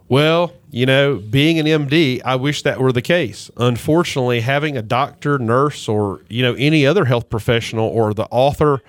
Well, 0.08 0.54
you 0.70 0.86
know, 0.86 1.16
being 1.16 1.58
an 1.58 1.66
MD, 1.66 2.22
I 2.24 2.36
wish 2.36 2.62
that 2.62 2.80
were 2.80 2.92
the 2.92 3.02
case. 3.02 3.50
Unfortunately, 3.58 4.40
having 4.40 4.76
a 4.76 4.82
doctor, 4.82 5.38
nurse, 5.38 5.86
or 5.86 6.22
you 6.28 6.42
know 6.42 6.54
any 6.54 6.86
other 6.86 7.04
health 7.04 7.28
professional 7.28 7.86
or 7.88 8.14
the 8.14 8.26
author 8.30 8.80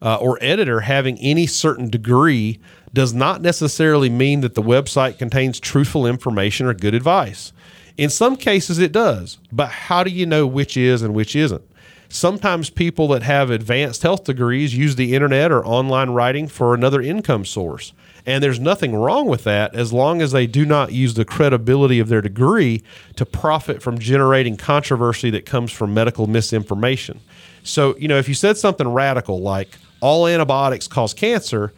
uh, 0.00 0.16
or 0.16 0.38
editor 0.40 0.80
having 0.80 1.18
any 1.18 1.46
certain 1.46 1.88
degree 1.88 2.60
does 2.92 3.12
not 3.12 3.42
necessarily 3.42 4.08
mean 4.08 4.40
that 4.40 4.54
the 4.54 4.62
website 4.62 5.18
contains 5.18 5.60
truthful 5.60 6.06
information 6.06 6.66
or 6.66 6.74
good 6.74 6.94
advice. 6.94 7.52
In 7.96 8.10
some 8.10 8.36
cases, 8.36 8.78
it 8.78 8.92
does, 8.92 9.38
but 9.50 9.68
how 9.68 10.04
do 10.04 10.10
you 10.10 10.24
know 10.24 10.46
which 10.46 10.76
is 10.76 11.02
and 11.02 11.14
which 11.14 11.34
isn't? 11.34 11.62
Sometimes 12.08 12.70
people 12.70 13.08
that 13.08 13.22
have 13.22 13.50
advanced 13.50 14.02
health 14.02 14.24
degrees 14.24 14.74
use 14.74 14.96
the 14.96 15.14
internet 15.14 15.52
or 15.52 15.64
online 15.66 16.10
writing 16.10 16.48
for 16.48 16.72
another 16.72 17.02
income 17.02 17.44
source. 17.44 17.92
And 18.24 18.42
there's 18.42 18.60
nothing 18.60 18.94
wrong 18.94 19.26
with 19.26 19.44
that 19.44 19.74
as 19.74 19.92
long 19.92 20.22
as 20.22 20.32
they 20.32 20.46
do 20.46 20.64
not 20.64 20.92
use 20.92 21.14
the 21.14 21.24
credibility 21.24 21.98
of 21.98 22.08
their 22.08 22.22
degree 22.22 22.82
to 23.16 23.26
profit 23.26 23.82
from 23.82 23.98
generating 23.98 24.56
controversy 24.56 25.28
that 25.30 25.44
comes 25.44 25.70
from 25.70 25.92
medical 25.92 26.26
misinformation. 26.26 27.20
So, 27.62 27.96
you 27.98 28.08
know, 28.08 28.18
if 28.18 28.28
you 28.28 28.34
said 28.34 28.56
something 28.56 28.88
radical 28.88 29.40
like, 29.40 29.76
all 30.00 30.26
antibiotics 30.26 30.88
cause 30.88 31.14
cancer, 31.14 31.72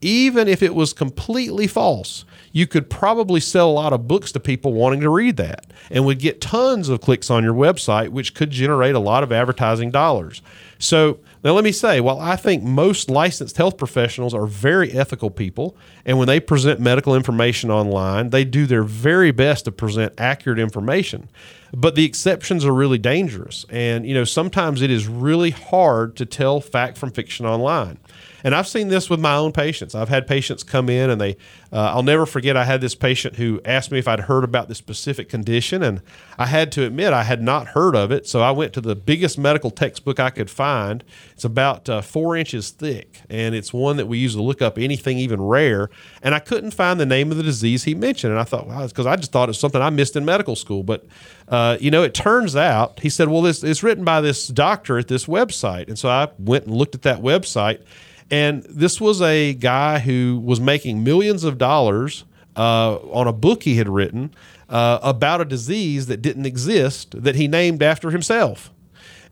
even 0.00 0.48
if 0.48 0.62
it 0.62 0.74
was 0.74 0.92
completely 0.92 1.66
false, 1.66 2.24
you 2.52 2.66
could 2.66 2.88
probably 2.88 3.40
sell 3.40 3.70
a 3.70 3.72
lot 3.72 3.92
of 3.92 4.06
books 4.06 4.32
to 4.32 4.40
people 4.40 4.72
wanting 4.72 5.00
to 5.00 5.10
read 5.10 5.36
that 5.36 5.66
and 5.90 6.04
would 6.04 6.18
get 6.18 6.40
tons 6.40 6.88
of 6.88 7.00
clicks 7.00 7.30
on 7.30 7.44
your 7.44 7.54
website, 7.54 8.10
which 8.10 8.34
could 8.34 8.50
generate 8.50 8.94
a 8.94 9.00
lot 9.00 9.22
of 9.22 9.32
advertising 9.32 9.90
dollars. 9.90 10.42
So, 10.78 11.20
now 11.42 11.52
let 11.52 11.64
me 11.64 11.72
say, 11.72 12.00
while 12.00 12.18
I 12.18 12.36
think 12.36 12.62
most 12.62 13.08
licensed 13.08 13.56
health 13.56 13.76
professionals 13.78 14.34
are 14.34 14.46
very 14.46 14.92
ethical 14.92 15.30
people, 15.30 15.76
and 16.04 16.18
when 16.18 16.26
they 16.26 16.40
present 16.40 16.80
medical 16.80 17.14
information 17.14 17.70
online, 17.70 18.30
they 18.30 18.44
do 18.44 18.66
their 18.66 18.82
very 18.82 19.30
best 19.30 19.64
to 19.66 19.72
present 19.72 20.12
accurate 20.18 20.58
information. 20.58 21.28
But 21.72 21.94
the 21.94 22.04
exceptions 22.04 22.64
are 22.64 22.72
really 22.72 22.98
dangerous. 22.98 23.64
And, 23.70 24.06
you 24.06 24.14
know, 24.14 24.24
sometimes 24.24 24.82
it 24.82 24.90
is 24.90 25.06
really 25.06 25.50
hard 25.50 26.16
to 26.16 26.26
tell 26.26 26.60
fact 26.60 26.98
from 26.98 27.10
fiction 27.10 27.46
online. 27.46 27.98
And 28.44 28.54
I've 28.54 28.68
seen 28.68 28.88
this 28.88 29.10
with 29.10 29.20
my 29.20 29.34
own 29.34 29.52
patients. 29.52 29.94
I've 29.94 30.08
had 30.08 30.26
patients 30.26 30.62
come 30.62 30.88
in 30.88 31.10
and 31.10 31.20
they, 31.20 31.36
uh, 31.76 31.92
I'll 31.92 32.02
never 32.02 32.24
forget, 32.24 32.56
I 32.56 32.64
had 32.64 32.80
this 32.80 32.94
patient 32.94 33.36
who 33.36 33.60
asked 33.62 33.92
me 33.92 33.98
if 33.98 34.08
I'd 34.08 34.20
heard 34.20 34.44
about 34.44 34.68
this 34.68 34.78
specific 34.78 35.28
condition. 35.28 35.82
And 35.82 36.00
I 36.38 36.46
had 36.46 36.72
to 36.72 36.86
admit 36.86 37.12
I 37.12 37.24
had 37.24 37.42
not 37.42 37.68
heard 37.68 37.94
of 37.94 38.10
it. 38.10 38.26
So 38.26 38.40
I 38.40 38.50
went 38.50 38.72
to 38.72 38.80
the 38.80 38.96
biggest 38.96 39.36
medical 39.36 39.70
textbook 39.70 40.18
I 40.18 40.30
could 40.30 40.48
find. 40.48 41.04
It's 41.32 41.44
about 41.44 41.86
uh, 41.90 42.00
four 42.00 42.34
inches 42.34 42.70
thick. 42.70 43.20
And 43.28 43.54
it's 43.54 43.74
one 43.74 43.98
that 43.98 44.06
we 44.06 44.16
use 44.16 44.34
to 44.36 44.42
look 44.42 44.62
up 44.62 44.78
anything 44.78 45.18
even 45.18 45.42
rare. 45.42 45.90
And 46.22 46.34
I 46.34 46.38
couldn't 46.38 46.70
find 46.70 46.98
the 46.98 47.04
name 47.04 47.30
of 47.30 47.36
the 47.36 47.42
disease 47.42 47.84
he 47.84 47.94
mentioned. 47.94 48.30
And 48.30 48.40
I 48.40 48.44
thought, 48.44 48.66
wow, 48.66 48.86
because 48.86 49.04
I 49.04 49.16
just 49.16 49.30
thought 49.30 49.50
it 49.50 49.50
was 49.50 49.60
something 49.60 49.82
I 49.82 49.90
missed 49.90 50.16
in 50.16 50.24
medical 50.24 50.56
school. 50.56 50.82
But, 50.82 51.04
uh, 51.46 51.76
you 51.78 51.90
know, 51.90 52.02
it 52.02 52.14
turns 52.14 52.56
out, 52.56 53.00
he 53.00 53.10
said, 53.10 53.28
well, 53.28 53.42
this, 53.42 53.62
it's 53.62 53.82
written 53.82 54.02
by 54.02 54.22
this 54.22 54.48
doctor 54.48 54.96
at 54.96 55.08
this 55.08 55.26
website. 55.26 55.88
And 55.88 55.98
so 55.98 56.08
I 56.08 56.28
went 56.38 56.64
and 56.64 56.74
looked 56.74 56.94
at 56.94 57.02
that 57.02 57.20
website 57.20 57.82
and 58.30 58.62
this 58.64 59.00
was 59.00 59.22
a 59.22 59.54
guy 59.54 59.98
who 60.00 60.40
was 60.44 60.60
making 60.60 61.04
millions 61.04 61.44
of 61.44 61.58
dollars 61.58 62.24
uh, 62.56 62.96
on 62.96 63.26
a 63.26 63.32
book 63.32 63.62
he 63.62 63.76
had 63.76 63.88
written 63.88 64.34
uh, 64.68 64.98
about 65.02 65.40
a 65.40 65.44
disease 65.44 66.06
that 66.06 66.22
didn't 66.22 66.46
exist 66.46 67.22
that 67.22 67.36
he 67.36 67.46
named 67.46 67.82
after 67.82 68.10
himself. 68.10 68.70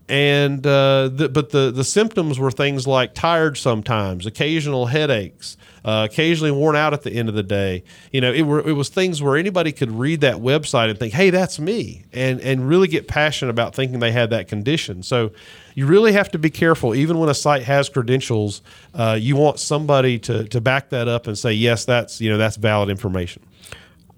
And 0.07 0.65
uh, 0.67 1.09
the, 1.11 1.29
but 1.29 1.49
the 1.49 1.71
the 1.71 1.83
symptoms 1.83 2.37
were 2.37 2.51
things 2.51 2.85
like 2.85 3.15
tired 3.15 3.57
sometimes, 3.57 4.27
occasional 4.27 4.85
headaches, 4.85 5.57
uh, 5.83 6.07
occasionally 6.07 6.51
worn 6.51 6.75
out 6.75 6.93
at 6.93 7.01
the 7.01 7.11
end 7.11 7.27
of 7.27 7.33
the 7.33 7.41
day. 7.41 7.83
You 8.11 8.21
know, 8.21 8.31
it 8.31 8.43
were 8.43 8.59
it 8.59 8.73
was 8.73 8.89
things 8.89 9.23
where 9.23 9.35
anybody 9.35 9.71
could 9.71 9.91
read 9.91 10.21
that 10.21 10.35
website 10.35 10.91
and 10.91 10.99
think, 10.99 11.13
"Hey, 11.13 11.31
that's 11.31 11.57
me," 11.57 12.05
and 12.13 12.39
and 12.41 12.69
really 12.69 12.87
get 12.87 13.07
passionate 13.07 13.49
about 13.49 13.73
thinking 13.73 13.97
they 13.97 14.11
had 14.11 14.29
that 14.29 14.47
condition. 14.47 15.01
So 15.01 15.31
you 15.73 15.87
really 15.87 16.13
have 16.13 16.29
to 16.31 16.37
be 16.37 16.51
careful. 16.51 16.93
Even 16.93 17.17
when 17.17 17.29
a 17.29 17.33
site 17.33 17.63
has 17.63 17.89
credentials, 17.89 18.61
uh, 18.93 19.17
you 19.19 19.35
want 19.35 19.57
somebody 19.57 20.19
to 20.19 20.43
to 20.49 20.61
back 20.61 20.89
that 20.89 21.07
up 21.07 21.25
and 21.25 21.35
say, 21.35 21.51
yes, 21.51 21.83
that's 21.83 22.21
you 22.21 22.29
know 22.29 22.37
that's 22.37 22.57
valid 22.57 22.89
information. 22.89 23.41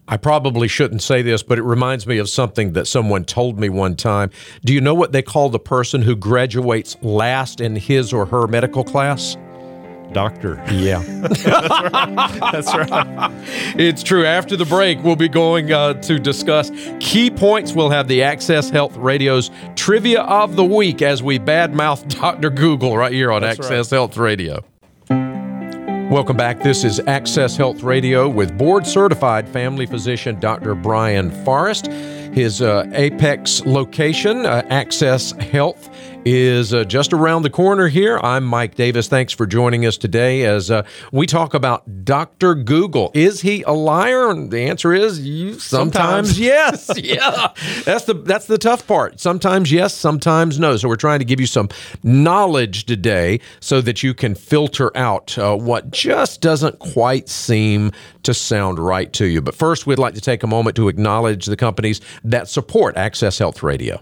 I 0.07 0.17
probably 0.17 0.67
shouldn't 0.67 1.01
say 1.01 1.21
this, 1.21 1.43
but 1.43 1.57
it 1.57 1.63
reminds 1.63 2.07
me 2.07 2.17
of 2.17 2.29
something 2.29 2.73
that 2.73 2.87
someone 2.87 3.25
told 3.25 3.59
me 3.59 3.69
one 3.69 3.95
time. 3.95 4.31
Do 4.63 4.73
you 4.73 4.81
know 4.81 4.93
what 4.93 5.11
they 5.11 5.21
call 5.21 5.49
the 5.49 5.59
person 5.59 6.01
who 6.01 6.15
graduates 6.15 6.95
last 7.01 7.59
in 7.59 7.75
his 7.75 8.13
or 8.13 8.25
her 8.25 8.47
medical 8.47 8.83
class? 8.83 9.35
doctor. 10.13 10.63
Yeah. 10.71 11.03
That's 11.05 11.45
right. 11.45 12.51
That's 12.51 12.73
right. 12.73 13.31
It's 13.77 14.03
true. 14.03 14.25
After 14.25 14.55
the 14.55 14.65
break, 14.65 15.03
we'll 15.03 15.15
be 15.15 15.27
going 15.27 15.71
uh, 15.71 15.95
to 15.95 16.17
discuss 16.19 16.71
key 16.99 17.29
points. 17.29 17.73
We'll 17.73 17.89
have 17.89 18.07
the 18.07 18.23
Access 18.23 18.69
Health 18.69 18.95
Radio's 18.97 19.51
trivia 19.75 20.21
of 20.21 20.55
the 20.55 20.63
week 20.63 21.01
as 21.01 21.21
we 21.21 21.39
badmouth 21.39 22.07
Dr. 22.19 22.49
Google 22.49 22.97
right 22.97 23.11
here 23.11 23.31
on 23.31 23.41
That's 23.41 23.59
Access 23.59 23.91
right. 23.91 23.97
Health 23.97 24.17
Radio. 24.17 24.63
Welcome 26.09 26.37
back. 26.37 26.61
This 26.61 26.85
is 26.85 27.01
Access 27.01 27.57
Health 27.57 27.83
Radio 27.83 28.29
with 28.29 28.57
board 28.57 28.87
certified 28.87 29.49
family 29.49 29.85
physician 29.85 30.39
Dr. 30.39 30.73
Brian 30.73 31.31
Forrest. 31.43 31.89
His 32.37 32.61
uh, 32.61 32.87
Apex 32.93 33.65
location, 33.65 34.45
uh, 34.45 34.61
Access 34.69 35.31
Health, 35.31 35.89
is 36.23 36.71
uh, 36.71 36.83
just 36.83 37.11
around 37.11 37.41
the 37.41 37.49
corner 37.49 37.87
here. 37.87 38.19
I'm 38.21 38.43
Mike 38.43 38.75
Davis. 38.75 39.07
Thanks 39.07 39.33
for 39.33 39.47
joining 39.47 39.87
us 39.87 39.97
today 39.97 40.43
as 40.43 40.69
uh, 40.69 40.83
we 41.11 41.25
talk 41.25 41.55
about 41.55 42.05
Dr. 42.05 42.53
Google. 42.53 43.09
Is 43.15 43.41
he 43.41 43.63
a 43.63 43.71
liar? 43.71 44.29
And 44.29 44.51
the 44.51 44.59
answer 44.59 44.93
is 44.93 45.25
you, 45.25 45.53
sometimes, 45.53 46.35
sometimes 46.35 46.39
yes. 46.39 46.91
yeah. 46.97 47.53
That's 47.85 48.05
the 48.05 48.13
that's 48.13 48.45
the 48.45 48.59
tough 48.59 48.85
part. 48.85 49.19
Sometimes 49.19 49.71
yes, 49.71 49.95
sometimes 49.95 50.59
no. 50.59 50.77
So 50.77 50.89
we're 50.89 50.95
trying 50.95 51.19
to 51.19 51.25
give 51.25 51.39
you 51.39 51.47
some 51.47 51.69
knowledge 52.03 52.85
today 52.85 53.39
so 53.61 53.81
that 53.81 54.03
you 54.03 54.13
can 54.13 54.35
filter 54.35 54.95
out 54.95 55.37
uh, 55.39 55.55
what 55.55 55.89
just 55.89 56.41
doesn't 56.41 56.77
quite 56.77 57.29
seem 57.29 57.93
to 58.27 58.33
sound 58.33 58.77
right 58.77 59.11
to 59.13 59.25
you. 59.25 59.41
But 59.41 59.55
first, 59.55 59.87
we'd 59.87 59.99
like 59.99 60.13
to 60.13 60.21
take 60.21 60.43
a 60.43 60.47
moment 60.47 60.75
to 60.75 60.87
acknowledge 60.87 61.47
the 61.47 61.57
companies 61.57 61.99
that 62.23 62.47
support 62.47 62.95
Access 62.95 63.39
Health 63.39 63.63
Radio. 63.63 63.99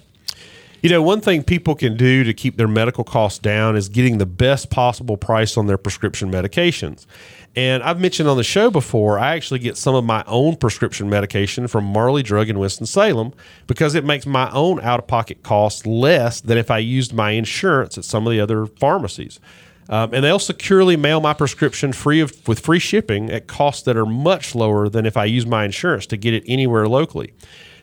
You 0.81 0.89
know, 0.89 1.01
one 1.01 1.21
thing 1.21 1.41
people 1.41 1.73
can 1.73 1.97
do 1.97 2.23
to 2.23 2.33
keep 2.33 2.57
their 2.57 2.67
medical 2.67 3.03
costs 3.03 3.39
down 3.39 3.75
is 3.75 3.89
getting 3.89 4.19
the 4.19 4.25
best 4.25 4.69
possible 4.69 5.17
price 5.17 5.57
on 5.57 5.65
their 5.65 5.77
prescription 5.77 6.31
medications. 6.31 7.07
And 7.55 7.81
I've 7.81 7.99
mentioned 7.99 8.27
on 8.27 8.37
the 8.37 8.43
show 8.43 8.69
before, 8.69 9.17
I 9.17 9.35
actually 9.35 9.59
get 9.59 9.77
some 9.77 9.95
of 9.95 10.03
my 10.03 10.23
own 10.27 10.57
prescription 10.57 11.09
medication 11.09 11.67
from 11.67 11.85
Marley 11.85 12.21
Drug 12.21 12.49
in 12.49 12.59
Winston-Salem 12.59 13.33
because 13.65 13.95
it 13.95 14.03
makes 14.03 14.25
my 14.25 14.51
own 14.51 14.79
out-of-pocket 14.81 15.41
costs 15.41 15.85
less 15.85 16.41
than 16.41 16.57
if 16.57 16.69
I 16.69 16.79
used 16.79 17.13
my 17.13 17.31
insurance 17.31 17.97
at 17.97 18.05
some 18.05 18.27
of 18.27 18.31
the 18.31 18.41
other 18.41 18.65
pharmacies. 18.65 19.39
Um, 19.87 20.13
and 20.13 20.23
they'll 20.23 20.39
securely 20.39 20.97
mail 20.97 21.21
my 21.21 21.33
prescription 21.33 21.93
free 21.93 22.19
of, 22.19 22.47
with 22.47 22.59
free 22.59 22.79
shipping 22.79 23.29
at 23.29 23.47
costs 23.47 23.83
that 23.83 23.95
are 23.95 24.05
much 24.05 24.55
lower 24.55 24.89
than 24.89 25.05
if 25.05 25.15
I 25.15 25.25
use 25.25 25.45
my 25.45 25.65
insurance 25.65 26.05
to 26.07 26.17
get 26.17 26.33
it 26.33 26.43
anywhere 26.47 26.87
locally. 26.87 27.33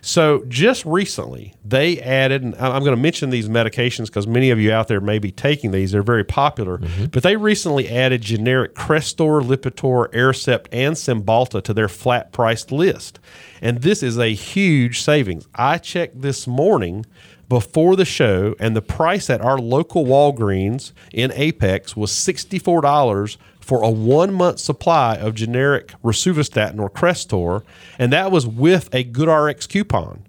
So 0.05 0.45
just 0.49 0.85
recently, 0.85 1.55
they 1.65 2.01
added, 2.01 2.43
and 2.43 2.57
I'm 2.57 2.83
going 2.83 2.97
to 2.97 3.01
mention 3.01 3.31
these 3.31 3.49
medications 3.49 4.07
because 4.07 4.27
many 4.27 4.51
of 4.51 4.59
you 4.59 4.73
out 4.73 4.89
there 4.89 5.01
may 5.01 5.21
be 5.21 5.31
taking 5.31 5.71
these. 5.71 5.93
They're 5.93 6.03
very 6.03 6.25
popular, 6.25 6.81
but 7.13 7.23
they 7.23 7.37
recently 7.37 7.89
added 7.89 8.21
generic 8.21 8.75
Crestor, 8.75 9.41
Lipitor, 9.41 10.13
Aricept, 10.13 10.67
and 10.73 10.97
Cymbalta 10.97 11.63
to 11.63 11.73
their 11.73 11.89
flat 11.89 12.33
priced 12.33 12.73
list. 12.73 13.21
And 13.61 13.83
this 13.83 14.03
is 14.03 14.19
a 14.19 14.35
huge 14.35 15.01
savings. 15.03 15.47
I 15.55 15.79
checked 15.79 16.21
this 16.21 16.49
morning 16.49 17.07
before 17.53 17.97
the 17.97 18.07
show, 18.07 18.55
and 18.59 18.75
the 18.75 18.81
price 18.81 19.29
at 19.29 19.43
our 19.43 19.59
local 19.59 20.07
Walgreens 20.07 20.93
in 21.13 21.31
Apex 21.35 21.95
was 21.95 22.11
$64 22.11 23.37
for 23.61 23.83
a 23.83 23.91
one 23.91 24.33
month 24.33 24.59
supply 24.59 25.17
of 25.17 25.35
generic 25.35 25.93
Rosuvastatin 26.03 26.81
or 26.81 26.89
Crestor, 26.89 27.63
and 27.99 28.11
that 28.11 28.33
was 28.33 28.47
with 28.47 28.89
a 28.95 29.05
GoodRx 29.05 29.69
coupon. 29.69 30.25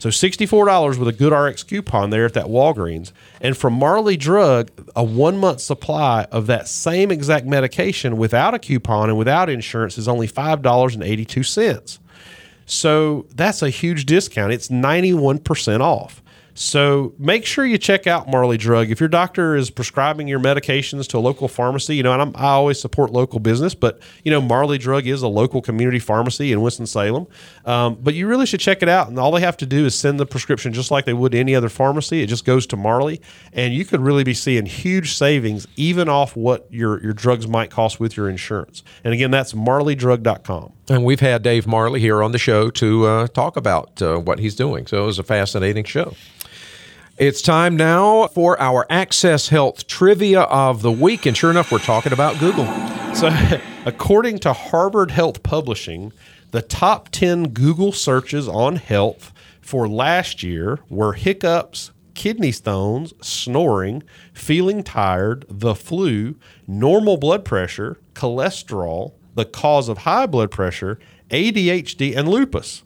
So 0.00 0.10
$64 0.10 0.98
with 0.98 1.08
a 1.08 1.14
GoodRx 1.14 1.66
coupon 1.66 2.10
there 2.10 2.26
at 2.26 2.34
that 2.34 2.48
Walgreens. 2.48 3.12
And 3.40 3.56
from 3.56 3.72
Marley 3.72 4.18
Drug, 4.18 4.70
a 4.94 5.02
one 5.02 5.38
month 5.38 5.62
supply 5.62 6.26
of 6.30 6.46
that 6.48 6.68
same 6.68 7.10
exact 7.10 7.46
medication 7.46 8.18
without 8.18 8.52
a 8.52 8.58
coupon 8.58 9.08
and 9.08 9.16
without 9.16 9.48
insurance 9.48 9.96
is 9.96 10.08
only 10.08 10.28
$5.82. 10.28 11.98
So 12.66 13.26
that's 13.34 13.62
a 13.62 13.70
huge 13.70 14.04
discount. 14.04 14.52
It's 14.52 14.68
91% 14.68 15.80
off. 15.80 16.19
So 16.54 17.14
make 17.18 17.46
sure 17.46 17.64
you 17.64 17.78
check 17.78 18.06
out 18.06 18.28
Marley 18.28 18.56
Drug. 18.56 18.90
If 18.90 19.00
your 19.00 19.08
doctor 19.08 19.56
is 19.56 19.70
prescribing 19.70 20.28
your 20.28 20.40
medications 20.40 21.06
to 21.08 21.18
a 21.18 21.20
local 21.20 21.48
pharmacy, 21.48 21.96
you 21.96 22.02
know, 22.02 22.12
and 22.12 22.22
I'm, 22.22 22.32
I 22.36 22.50
always 22.50 22.80
support 22.80 23.10
local 23.10 23.40
business, 23.40 23.74
but 23.74 24.00
you 24.24 24.30
know, 24.30 24.40
Marley 24.40 24.78
Drug 24.78 25.06
is 25.06 25.22
a 25.22 25.28
local 25.28 25.62
community 25.62 25.98
pharmacy 25.98 26.52
in 26.52 26.60
Winston 26.60 26.86
Salem. 26.86 27.26
Um, 27.64 27.98
but 28.00 28.14
you 28.14 28.26
really 28.26 28.46
should 28.46 28.60
check 28.60 28.82
it 28.82 28.88
out, 28.88 29.08
and 29.08 29.18
all 29.18 29.30
they 29.30 29.40
have 29.40 29.56
to 29.58 29.66
do 29.66 29.86
is 29.86 29.94
send 29.94 30.18
the 30.18 30.26
prescription 30.26 30.72
just 30.72 30.90
like 30.90 31.04
they 31.04 31.12
would 31.12 31.34
any 31.34 31.54
other 31.54 31.68
pharmacy. 31.68 32.22
It 32.22 32.26
just 32.26 32.44
goes 32.44 32.66
to 32.68 32.76
Marley, 32.76 33.20
and 33.52 33.72
you 33.74 33.84
could 33.84 34.00
really 34.00 34.24
be 34.24 34.34
seeing 34.34 34.66
huge 34.66 35.14
savings 35.14 35.66
even 35.76 36.08
off 36.08 36.36
what 36.36 36.66
your 36.70 37.02
your 37.02 37.12
drugs 37.12 37.46
might 37.46 37.70
cost 37.70 38.00
with 38.00 38.16
your 38.16 38.28
insurance. 38.28 38.82
And 39.04 39.14
again, 39.14 39.30
that's 39.30 39.52
MarleyDrug.com. 39.52 40.72
And 40.88 41.04
we've 41.04 41.20
had 41.20 41.42
Dave 41.42 41.66
Marley 41.66 42.00
here 42.00 42.22
on 42.22 42.32
the 42.32 42.38
show 42.38 42.70
to 42.70 43.06
uh, 43.06 43.26
talk 43.28 43.56
about 43.56 44.02
uh, 44.02 44.18
what 44.18 44.40
he's 44.40 44.56
doing. 44.56 44.86
So 44.86 45.04
it 45.04 45.06
was 45.06 45.18
a 45.18 45.22
fascinating 45.22 45.84
show. 45.84 46.14
It's 47.20 47.42
time 47.42 47.76
now 47.76 48.28
for 48.28 48.58
our 48.58 48.86
Access 48.88 49.50
Health 49.50 49.86
Trivia 49.86 50.40
of 50.44 50.80
the 50.80 50.90
Week. 50.90 51.26
And 51.26 51.36
sure 51.36 51.50
enough, 51.50 51.70
we're 51.70 51.78
talking 51.78 52.14
about 52.14 52.38
Google. 52.38 52.64
So, 53.14 53.28
according 53.84 54.38
to 54.38 54.54
Harvard 54.54 55.10
Health 55.10 55.42
Publishing, 55.42 56.14
the 56.52 56.62
top 56.62 57.10
10 57.10 57.48
Google 57.50 57.92
searches 57.92 58.48
on 58.48 58.76
health 58.76 59.34
for 59.60 59.86
last 59.86 60.42
year 60.42 60.78
were 60.88 61.12
hiccups, 61.12 61.90
kidney 62.14 62.52
stones, 62.52 63.12
snoring, 63.20 64.02
feeling 64.32 64.82
tired, 64.82 65.44
the 65.46 65.74
flu, 65.74 66.36
normal 66.66 67.18
blood 67.18 67.44
pressure, 67.44 67.98
cholesterol, 68.14 69.12
the 69.34 69.44
cause 69.44 69.90
of 69.90 69.98
high 69.98 70.24
blood 70.24 70.50
pressure, 70.50 70.98
ADHD, 71.28 72.16
and 72.16 72.30
lupus. 72.30 72.82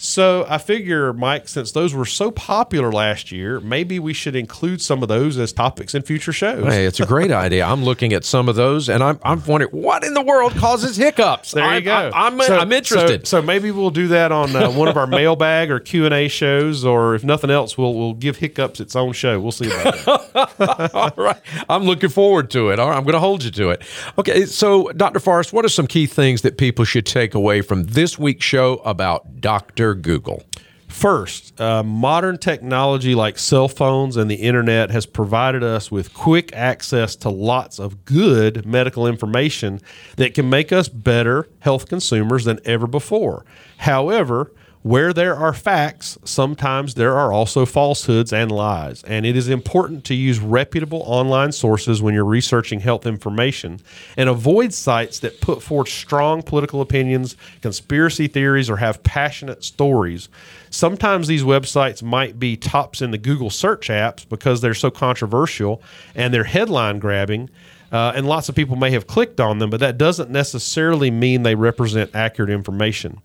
So 0.00 0.46
I 0.48 0.58
figure, 0.58 1.12
Mike, 1.12 1.48
since 1.48 1.72
those 1.72 1.92
were 1.92 2.06
so 2.06 2.30
popular 2.30 2.92
last 2.92 3.32
year, 3.32 3.58
maybe 3.58 3.98
we 3.98 4.12
should 4.12 4.36
include 4.36 4.80
some 4.80 5.02
of 5.02 5.08
those 5.08 5.36
as 5.38 5.52
topics 5.52 5.92
in 5.92 6.02
future 6.02 6.32
shows. 6.32 6.64
Hey, 6.72 6.86
it's 6.86 7.00
a 7.00 7.06
great 7.06 7.30
idea. 7.32 7.66
I'm 7.66 7.82
looking 7.82 8.12
at 8.12 8.24
some 8.24 8.48
of 8.48 8.54
those, 8.54 8.88
and 8.88 9.02
I'm, 9.02 9.18
I'm 9.24 9.44
wondering 9.44 9.72
what 9.72 10.04
in 10.04 10.14
the 10.14 10.22
world 10.22 10.52
causes 10.52 10.96
hiccups. 10.96 11.50
There 11.50 11.64
you 11.64 11.70
I, 11.70 11.80
go. 11.80 12.10
I, 12.14 12.26
am 12.28 12.40
So- 12.40 12.56
I'm 12.58 12.70
interested. 12.70 13.26
So, 13.26 13.40
so 13.40 13.44
maybe 13.44 13.72
we'll 13.72 13.90
do 13.90 14.06
that 14.08 14.30
on 14.30 14.54
uh, 14.54 14.70
one 14.70 14.86
of 14.86 14.96
our 14.96 15.08
mailbag 15.08 15.68
or 15.68 15.80
Q 15.80 16.04
and 16.04 16.14
A 16.14 16.28
shows, 16.28 16.84
or 16.84 17.16
if 17.16 17.24
nothing 17.24 17.50
else, 17.50 17.76
we'll 17.76 17.94
we'll 17.94 18.14
give 18.14 18.36
hiccups 18.36 18.78
its 18.78 18.94
own 18.94 19.12
show. 19.12 19.40
We'll 19.40 19.50
see 19.50 19.66
about 19.66 20.28
that. 20.32 20.90
All 20.94 21.12
right. 21.16 21.40
I'm 21.68 21.82
looking 21.82 22.10
forward 22.10 22.50
to 22.52 22.68
it. 22.70 22.78
All 22.78 22.88
right. 22.90 22.96
I'm 22.96 23.02
going 23.02 23.14
to 23.14 23.20
hold 23.20 23.42
you 23.42 23.50
to 23.50 23.70
it. 23.70 23.82
Okay. 24.16 24.46
So, 24.46 24.92
Dr. 24.92 25.18
Forrest, 25.18 25.52
what 25.52 25.64
are 25.64 25.68
some 25.68 25.88
key 25.88 26.06
things 26.06 26.42
that 26.42 26.56
people 26.56 26.84
should 26.84 27.04
take 27.04 27.34
away 27.34 27.62
from 27.62 27.82
this 27.84 28.16
week's 28.16 28.44
show 28.44 28.76
about 28.84 29.40
Dr. 29.88 30.00
Google? 30.00 30.42
First, 30.86 31.58
uh, 31.60 31.82
modern 31.82 32.38
technology 32.38 33.14
like 33.14 33.38
cell 33.38 33.68
phones 33.68 34.16
and 34.16 34.30
the 34.30 34.36
internet 34.36 34.90
has 34.90 35.04
provided 35.06 35.62
us 35.62 35.90
with 35.90 36.14
quick 36.14 36.54
access 36.54 37.14
to 37.16 37.28
lots 37.28 37.78
of 37.78 38.04
good 38.06 38.64
medical 38.66 39.06
information 39.06 39.80
that 40.16 40.34
can 40.34 40.48
make 40.48 40.72
us 40.72 40.88
better 40.88 41.46
health 41.60 41.88
consumers 41.88 42.44
than 42.44 42.58
ever 42.64 42.86
before. 42.86 43.44
However, 43.78 44.50
where 44.82 45.12
there 45.12 45.34
are 45.34 45.52
facts, 45.52 46.18
sometimes 46.24 46.94
there 46.94 47.14
are 47.14 47.32
also 47.32 47.66
falsehoods 47.66 48.32
and 48.32 48.50
lies. 48.50 49.02
And 49.04 49.26
it 49.26 49.36
is 49.36 49.48
important 49.48 50.04
to 50.04 50.14
use 50.14 50.38
reputable 50.38 51.02
online 51.04 51.52
sources 51.52 52.00
when 52.00 52.14
you're 52.14 52.24
researching 52.24 52.80
health 52.80 53.04
information 53.04 53.80
and 54.16 54.28
avoid 54.28 54.72
sites 54.72 55.18
that 55.20 55.40
put 55.40 55.62
forth 55.62 55.88
strong 55.88 56.42
political 56.42 56.80
opinions, 56.80 57.36
conspiracy 57.60 58.28
theories, 58.28 58.70
or 58.70 58.76
have 58.76 59.02
passionate 59.02 59.64
stories. 59.64 60.28
Sometimes 60.70 61.26
these 61.26 61.42
websites 61.42 62.02
might 62.02 62.38
be 62.38 62.56
tops 62.56 63.02
in 63.02 63.10
the 63.10 63.18
Google 63.18 63.50
search 63.50 63.88
apps 63.88 64.28
because 64.28 64.60
they're 64.60 64.74
so 64.74 64.90
controversial 64.90 65.82
and 66.14 66.32
they're 66.32 66.44
headline 66.44 66.98
grabbing. 66.98 67.50
Uh, 67.90 68.12
and 68.14 68.26
lots 68.26 68.48
of 68.48 68.54
people 68.54 68.76
may 68.76 68.90
have 68.90 69.06
clicked 69.06 69.40
on 69.40 69.58
them, 69.58 69.70
but 69.70 69.80
that 69.80 69.96
doesn't 69.96 70.30
necessarily 70.30 71.10
mean 71.10 71.42
they 71.42 71.54
represent 71.54 72.14
accurate 72.14 72.50
information. 72.50 73.20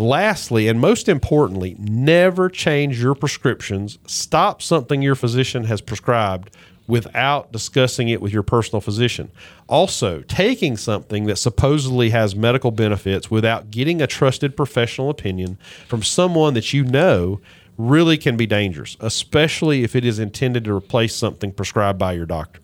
Lastly, 0.00 0.66
and 0.66 0.80
most 0.80 1.10
importantly, 1.10 1.76
never 1.78 2.48
change 2.48 3.02
your 3.02 3.14
prescriptions. 3.14 3.98
Stop 4.06 4.62
something 4.62 5.02
your 5.02 5.14
physician 5.14 5.64
has 5.64 5.82
prescribed 5.82 6.56
without 6.86 7.52
discussing 7.52 8.08
it 8.08 8.22
with 8.22 8.32
your 8.32 8.42
personal 8.42 8.80
physician. 8.80 9.30
Also, 9.68 10.22
taking 10.22 10.78
something 10.78 11.26
that 11.26 11.36
supposedly 11.36 12.08
has 12.10 12.34
medical 12.34 12.70
benefits 12.70 13.30
without 13.30 13.70
getting 13.70 14.00
a 14.00 14.06
trusted 14.06 14.56
professional 14.56 15.10
opinion 15.10 15.58
from 15.86 16.02
someone 16.02 16.54
that 16.54 16.72
you 16.72 16.82
know 16.82 17.38
really 17.76 18.16
can 18.16 18.38
be 18.38 18.46
dangerous, 18.46 18.96
especially 19.00 19.84
if 19.84 19.94
it 19.94 20.06
is 20.06 20.18
intended 20.18 20.64
to 20.64 20.74
replace 20.74 21.14
something 21.14 21.52
prescribed 21.52 21.98
by 21.98 22.14
your 22.14 22.26
doctor. 22.26 22.60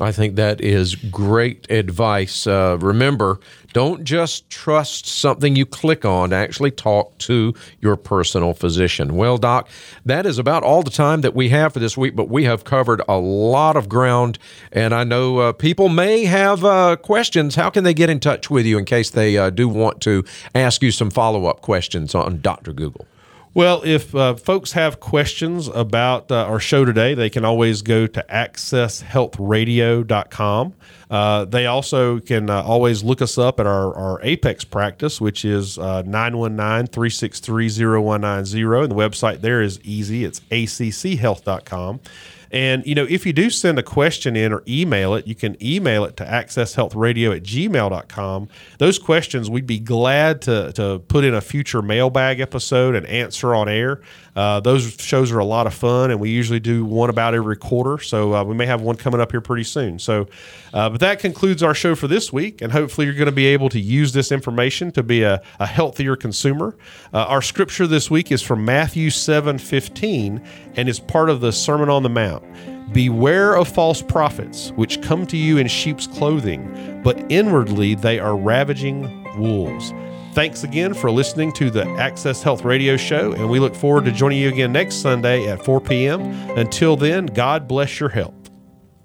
I 0.00 0.12
think 0.12 0.36
that 0.36 0.60
is 0.60 0.94
great 0.94 1.70
advice. 1.70 2.46
Uh, 2.46 2.78
remember, 2.80 3.40
don't 3.72 4.04
just 4.04 4.48
trust 4.48 5.06
something 5.06 5.56
you 5.56 5.66
click 5.66 6.04
on. 6.04 6.32
Actually, 6.32 6.70
talk 6.70 7.18
to 7.18 7.54
your 7.80 7.96
personal 7.96 8.54
physician. 8.54 9.16
Well, 9.16 9.38
Doc, 9.38 9.68
that 10.04 10.24
is 10.24 10.38
about 10.38 10.62
all 10.62 10.82
the 10.82 10.90
time 10.90 11.22
that 11.22 11.34
we 11.34 11.48
have 11.50 11.72
for 11.72 11.80
this 11.80 11.96
week, 11.96 12.14
but 12.14 12.28
we 12.28 12.44
have 12.44 12.64
covered 12.64 13.02
a 13.08 13.18
lot 13.18 13.76
of 13.76 13.88
ground. 13.88 14.38
And 14.72 14.94
I 14.94 15.04
know 15.04 15.38
uh, 15.38 15.52
people 15.52 15.88
may 15.88 16.24
have 16.24 16.64
uh, 16.64 16.96
questions. 16.96 17.56
How 17.56 17.70
can 17.70 17.84
they 17.84 17.94
get 17.94 18.10
in 18.10 18.20
touch 18.20 18.48
with 18.50 18.66
you 18.66 18.78
in 18.78 18.84
case 18.84 19.10
they 19.10 19.36
uh, 19.36 19.50
do 19.50 19.68
want 19.68 20.00
to 20.02 20.24
ask 20.54 20.82
you 20.82 20.90
some 20.90 21.10
follow 21.10 21.46
up 21.46 21.60
questions 21.60 22.14
on 22.14 22.40
Dr. 22.40 22.72
Google? 22.72 23.06
Well, 23.54 23.80
if 23.84 24.14
uh, 24.14 24.34
folks 24.34 24.72
have 24.72 25.00
questions 25.00 25.68
about 25.68 26.30
uh, 26.30 26.44
our 26.44 26.60
show 26.60 26.84
today, 26.84 27.14
they 27.14 27.30
can 27.30 27.44
always 27.44 27.82
go 27.82 28.06
to 28.06 28.24
accesshealthradio.com. 28.28 30.74
Uh, 31.10 31.44
they 31.46 31.66
also 31.66 32.20
can 32.20 32.50
uh, 32.50 32.62
always 32.62 33.02
look 33.02 33.22
us 33.22 33.38
up 33.38 33.58
at 33.58 33.66
our, 33.66 33.94
our 33.94 34.20
Apex 34.22 34.64
practice, 34.64 35.20
which 35.20 35.44
is 35.44 35.78
uh, 35.78 36.02
919 36.02 36.86
363 36.88 37.68
0190. 37.68 38.62
And 38.62 38.90
the 38.90 38.94
website 38.94 39.40
there 39.40 39.62
is 39.62 39.80
easy, 39.82 40.24
it's 40.24 40.40
acchealth.com. 40.50 42.00
And, 42.50 42.86
you 42.86 42.94
know, 42.94 43.06
if 43.08 43.26
you 43.26 43.32
do 43.32 43.50
send 43.50 43.78
a 43.78 43.82
question 43.82 44.36
in 44.36 44.52
or 44.52 44.62
email 44.66 45.14
it, 45.14 45.26
you 45.26 45.34
can 45.34 45.56
email 45.62 46.04
it 46.04 46.16
to 46.16 46.24
accesshealthradio 46.24 47.36
at 47.36 47.42
gmail.com. 47.42 48.48
Those 48.78 48.98
questions 48.98 49.50
we'd 49.50 49.66
be 49.66 49.78
glad 49.78 50.42
to, 50.42 50.72
to 50.72 51.00
put 51.08 51.24
in 51.24 51.34
a 51.34 51.40
future 51.40 51.82
mailbag 51.82 52.40
episode 52.40 52.94
and 52.94 53.06
answer 53.06 53.54
on 53.54 53.68
air. 53.68 54.00
Uh, 54.34 54.60
those 54.60 54.94
shows 55.00 55.32
are 55.32 55.40
a 55.40 55.44
lot 55.44 55.66
of 55.66 55.74
fun, 55.74 56.12
and 56.12 56.20
we 56.20 56.30
usually 56.30 56.60
do 56.60 56.84
one 56.84 57.10
about 57.10 57.34
every 57.34 57.56
quarter. 57.56 57.98
So 57.98 58.34
uh, 58.34 58.44
we 58.44 58.54
may 58.54 58.66
have 58.66 58.80
one 58.80 58.96
coming 58.96 59.20
up 59.20 59.32
here 59.32 59.40
pretty 59.40 59.64
soon. 59.64 59.98
So, 59.98 60.28
uh, 60.72 60.88
but 60.90 61.00
that 61.00 61.18
concludes 61.18 61.60
our 61.62 61.74
show 61.74 61.96
for 61.96 62.06
this 62.06 62.32
week, 62.32 62.62
and 62.62 62.70
hopefully 62.70 63.06
you're 63.06 63.16
going 63.16 63.26
to 63.26 63.32
be 63.32 63.46
able 63.46 63.68
to 63.70 63.80
use 63.80 64.12
this 64.12 64.30
information 64.30 64.92
to 64.92 65.02
be 65.02 65.22
a, 65.22 65.42
a 65.58 65.66
healthier 65.66 66.14
consumer. 66.14 66.76
Uh, 67.12 67.24
our 67.24 67.42
scripture 67.42 67.88
this 67.88 68.10
week 68.10 68.30
is 68.30 68.40
from 68.40 68.64
Matthew 68.64 69.10
seven 69.10 69.58
fifteen, 69.58 70.40
and 70.76 70.88
is 70.88 71.00
part 71.00 71.30
of 71.30 71.40
the 71.40 71.50
Sermon 71.50 71.88
on 71.88 72.04
the 72.04 72.08
Mount. 72.08 72.37
Beware 72.92 73.54
of 73.54 73.68
false 73.68 74.02
prophets, 74.02 74.70
which 74.72 75.02
come 75.02 75.26
to 75.26 75.36
you 75.36 75.58
in 75.58 75.68
sheep's 75.68 76.06
clothing, 76.06 77.00
but 77.02 77.18
inwardly 77.30 77.94
they 77.94 78.18
are 78.18 78.36
ravaging 78.36 79.24
wolves. 79.38 79.92
Thanks 80.32 80.62
again 80.62 80.94
for 80.94 81.10
listening 81.10 81.52
to 81.54 81.70
the 81.70 81.84
Access 81.98 82.42
Health 82.42 82.64
Radio 82.64 82.96
Show, 82.96 83.32
and 83.32 83.50
we 83.50 83.58
look 83.58 83.74
forward 83.74 84.04
to 84.04 84.12
joining 84.12 84.38
you 84.38 84.48
again 84.48 84.72
next 84.72 84.96
Sunday 84.96 85.48
at 85.48 85.64
4 85.64 85.80
p.m. 85.80 86.20
Until 86.56 86.96
then, 86.96 87.26
God 87.26 87.66
bless 87.66 87.98
your 87.98 88.08
health. 88.08 88.37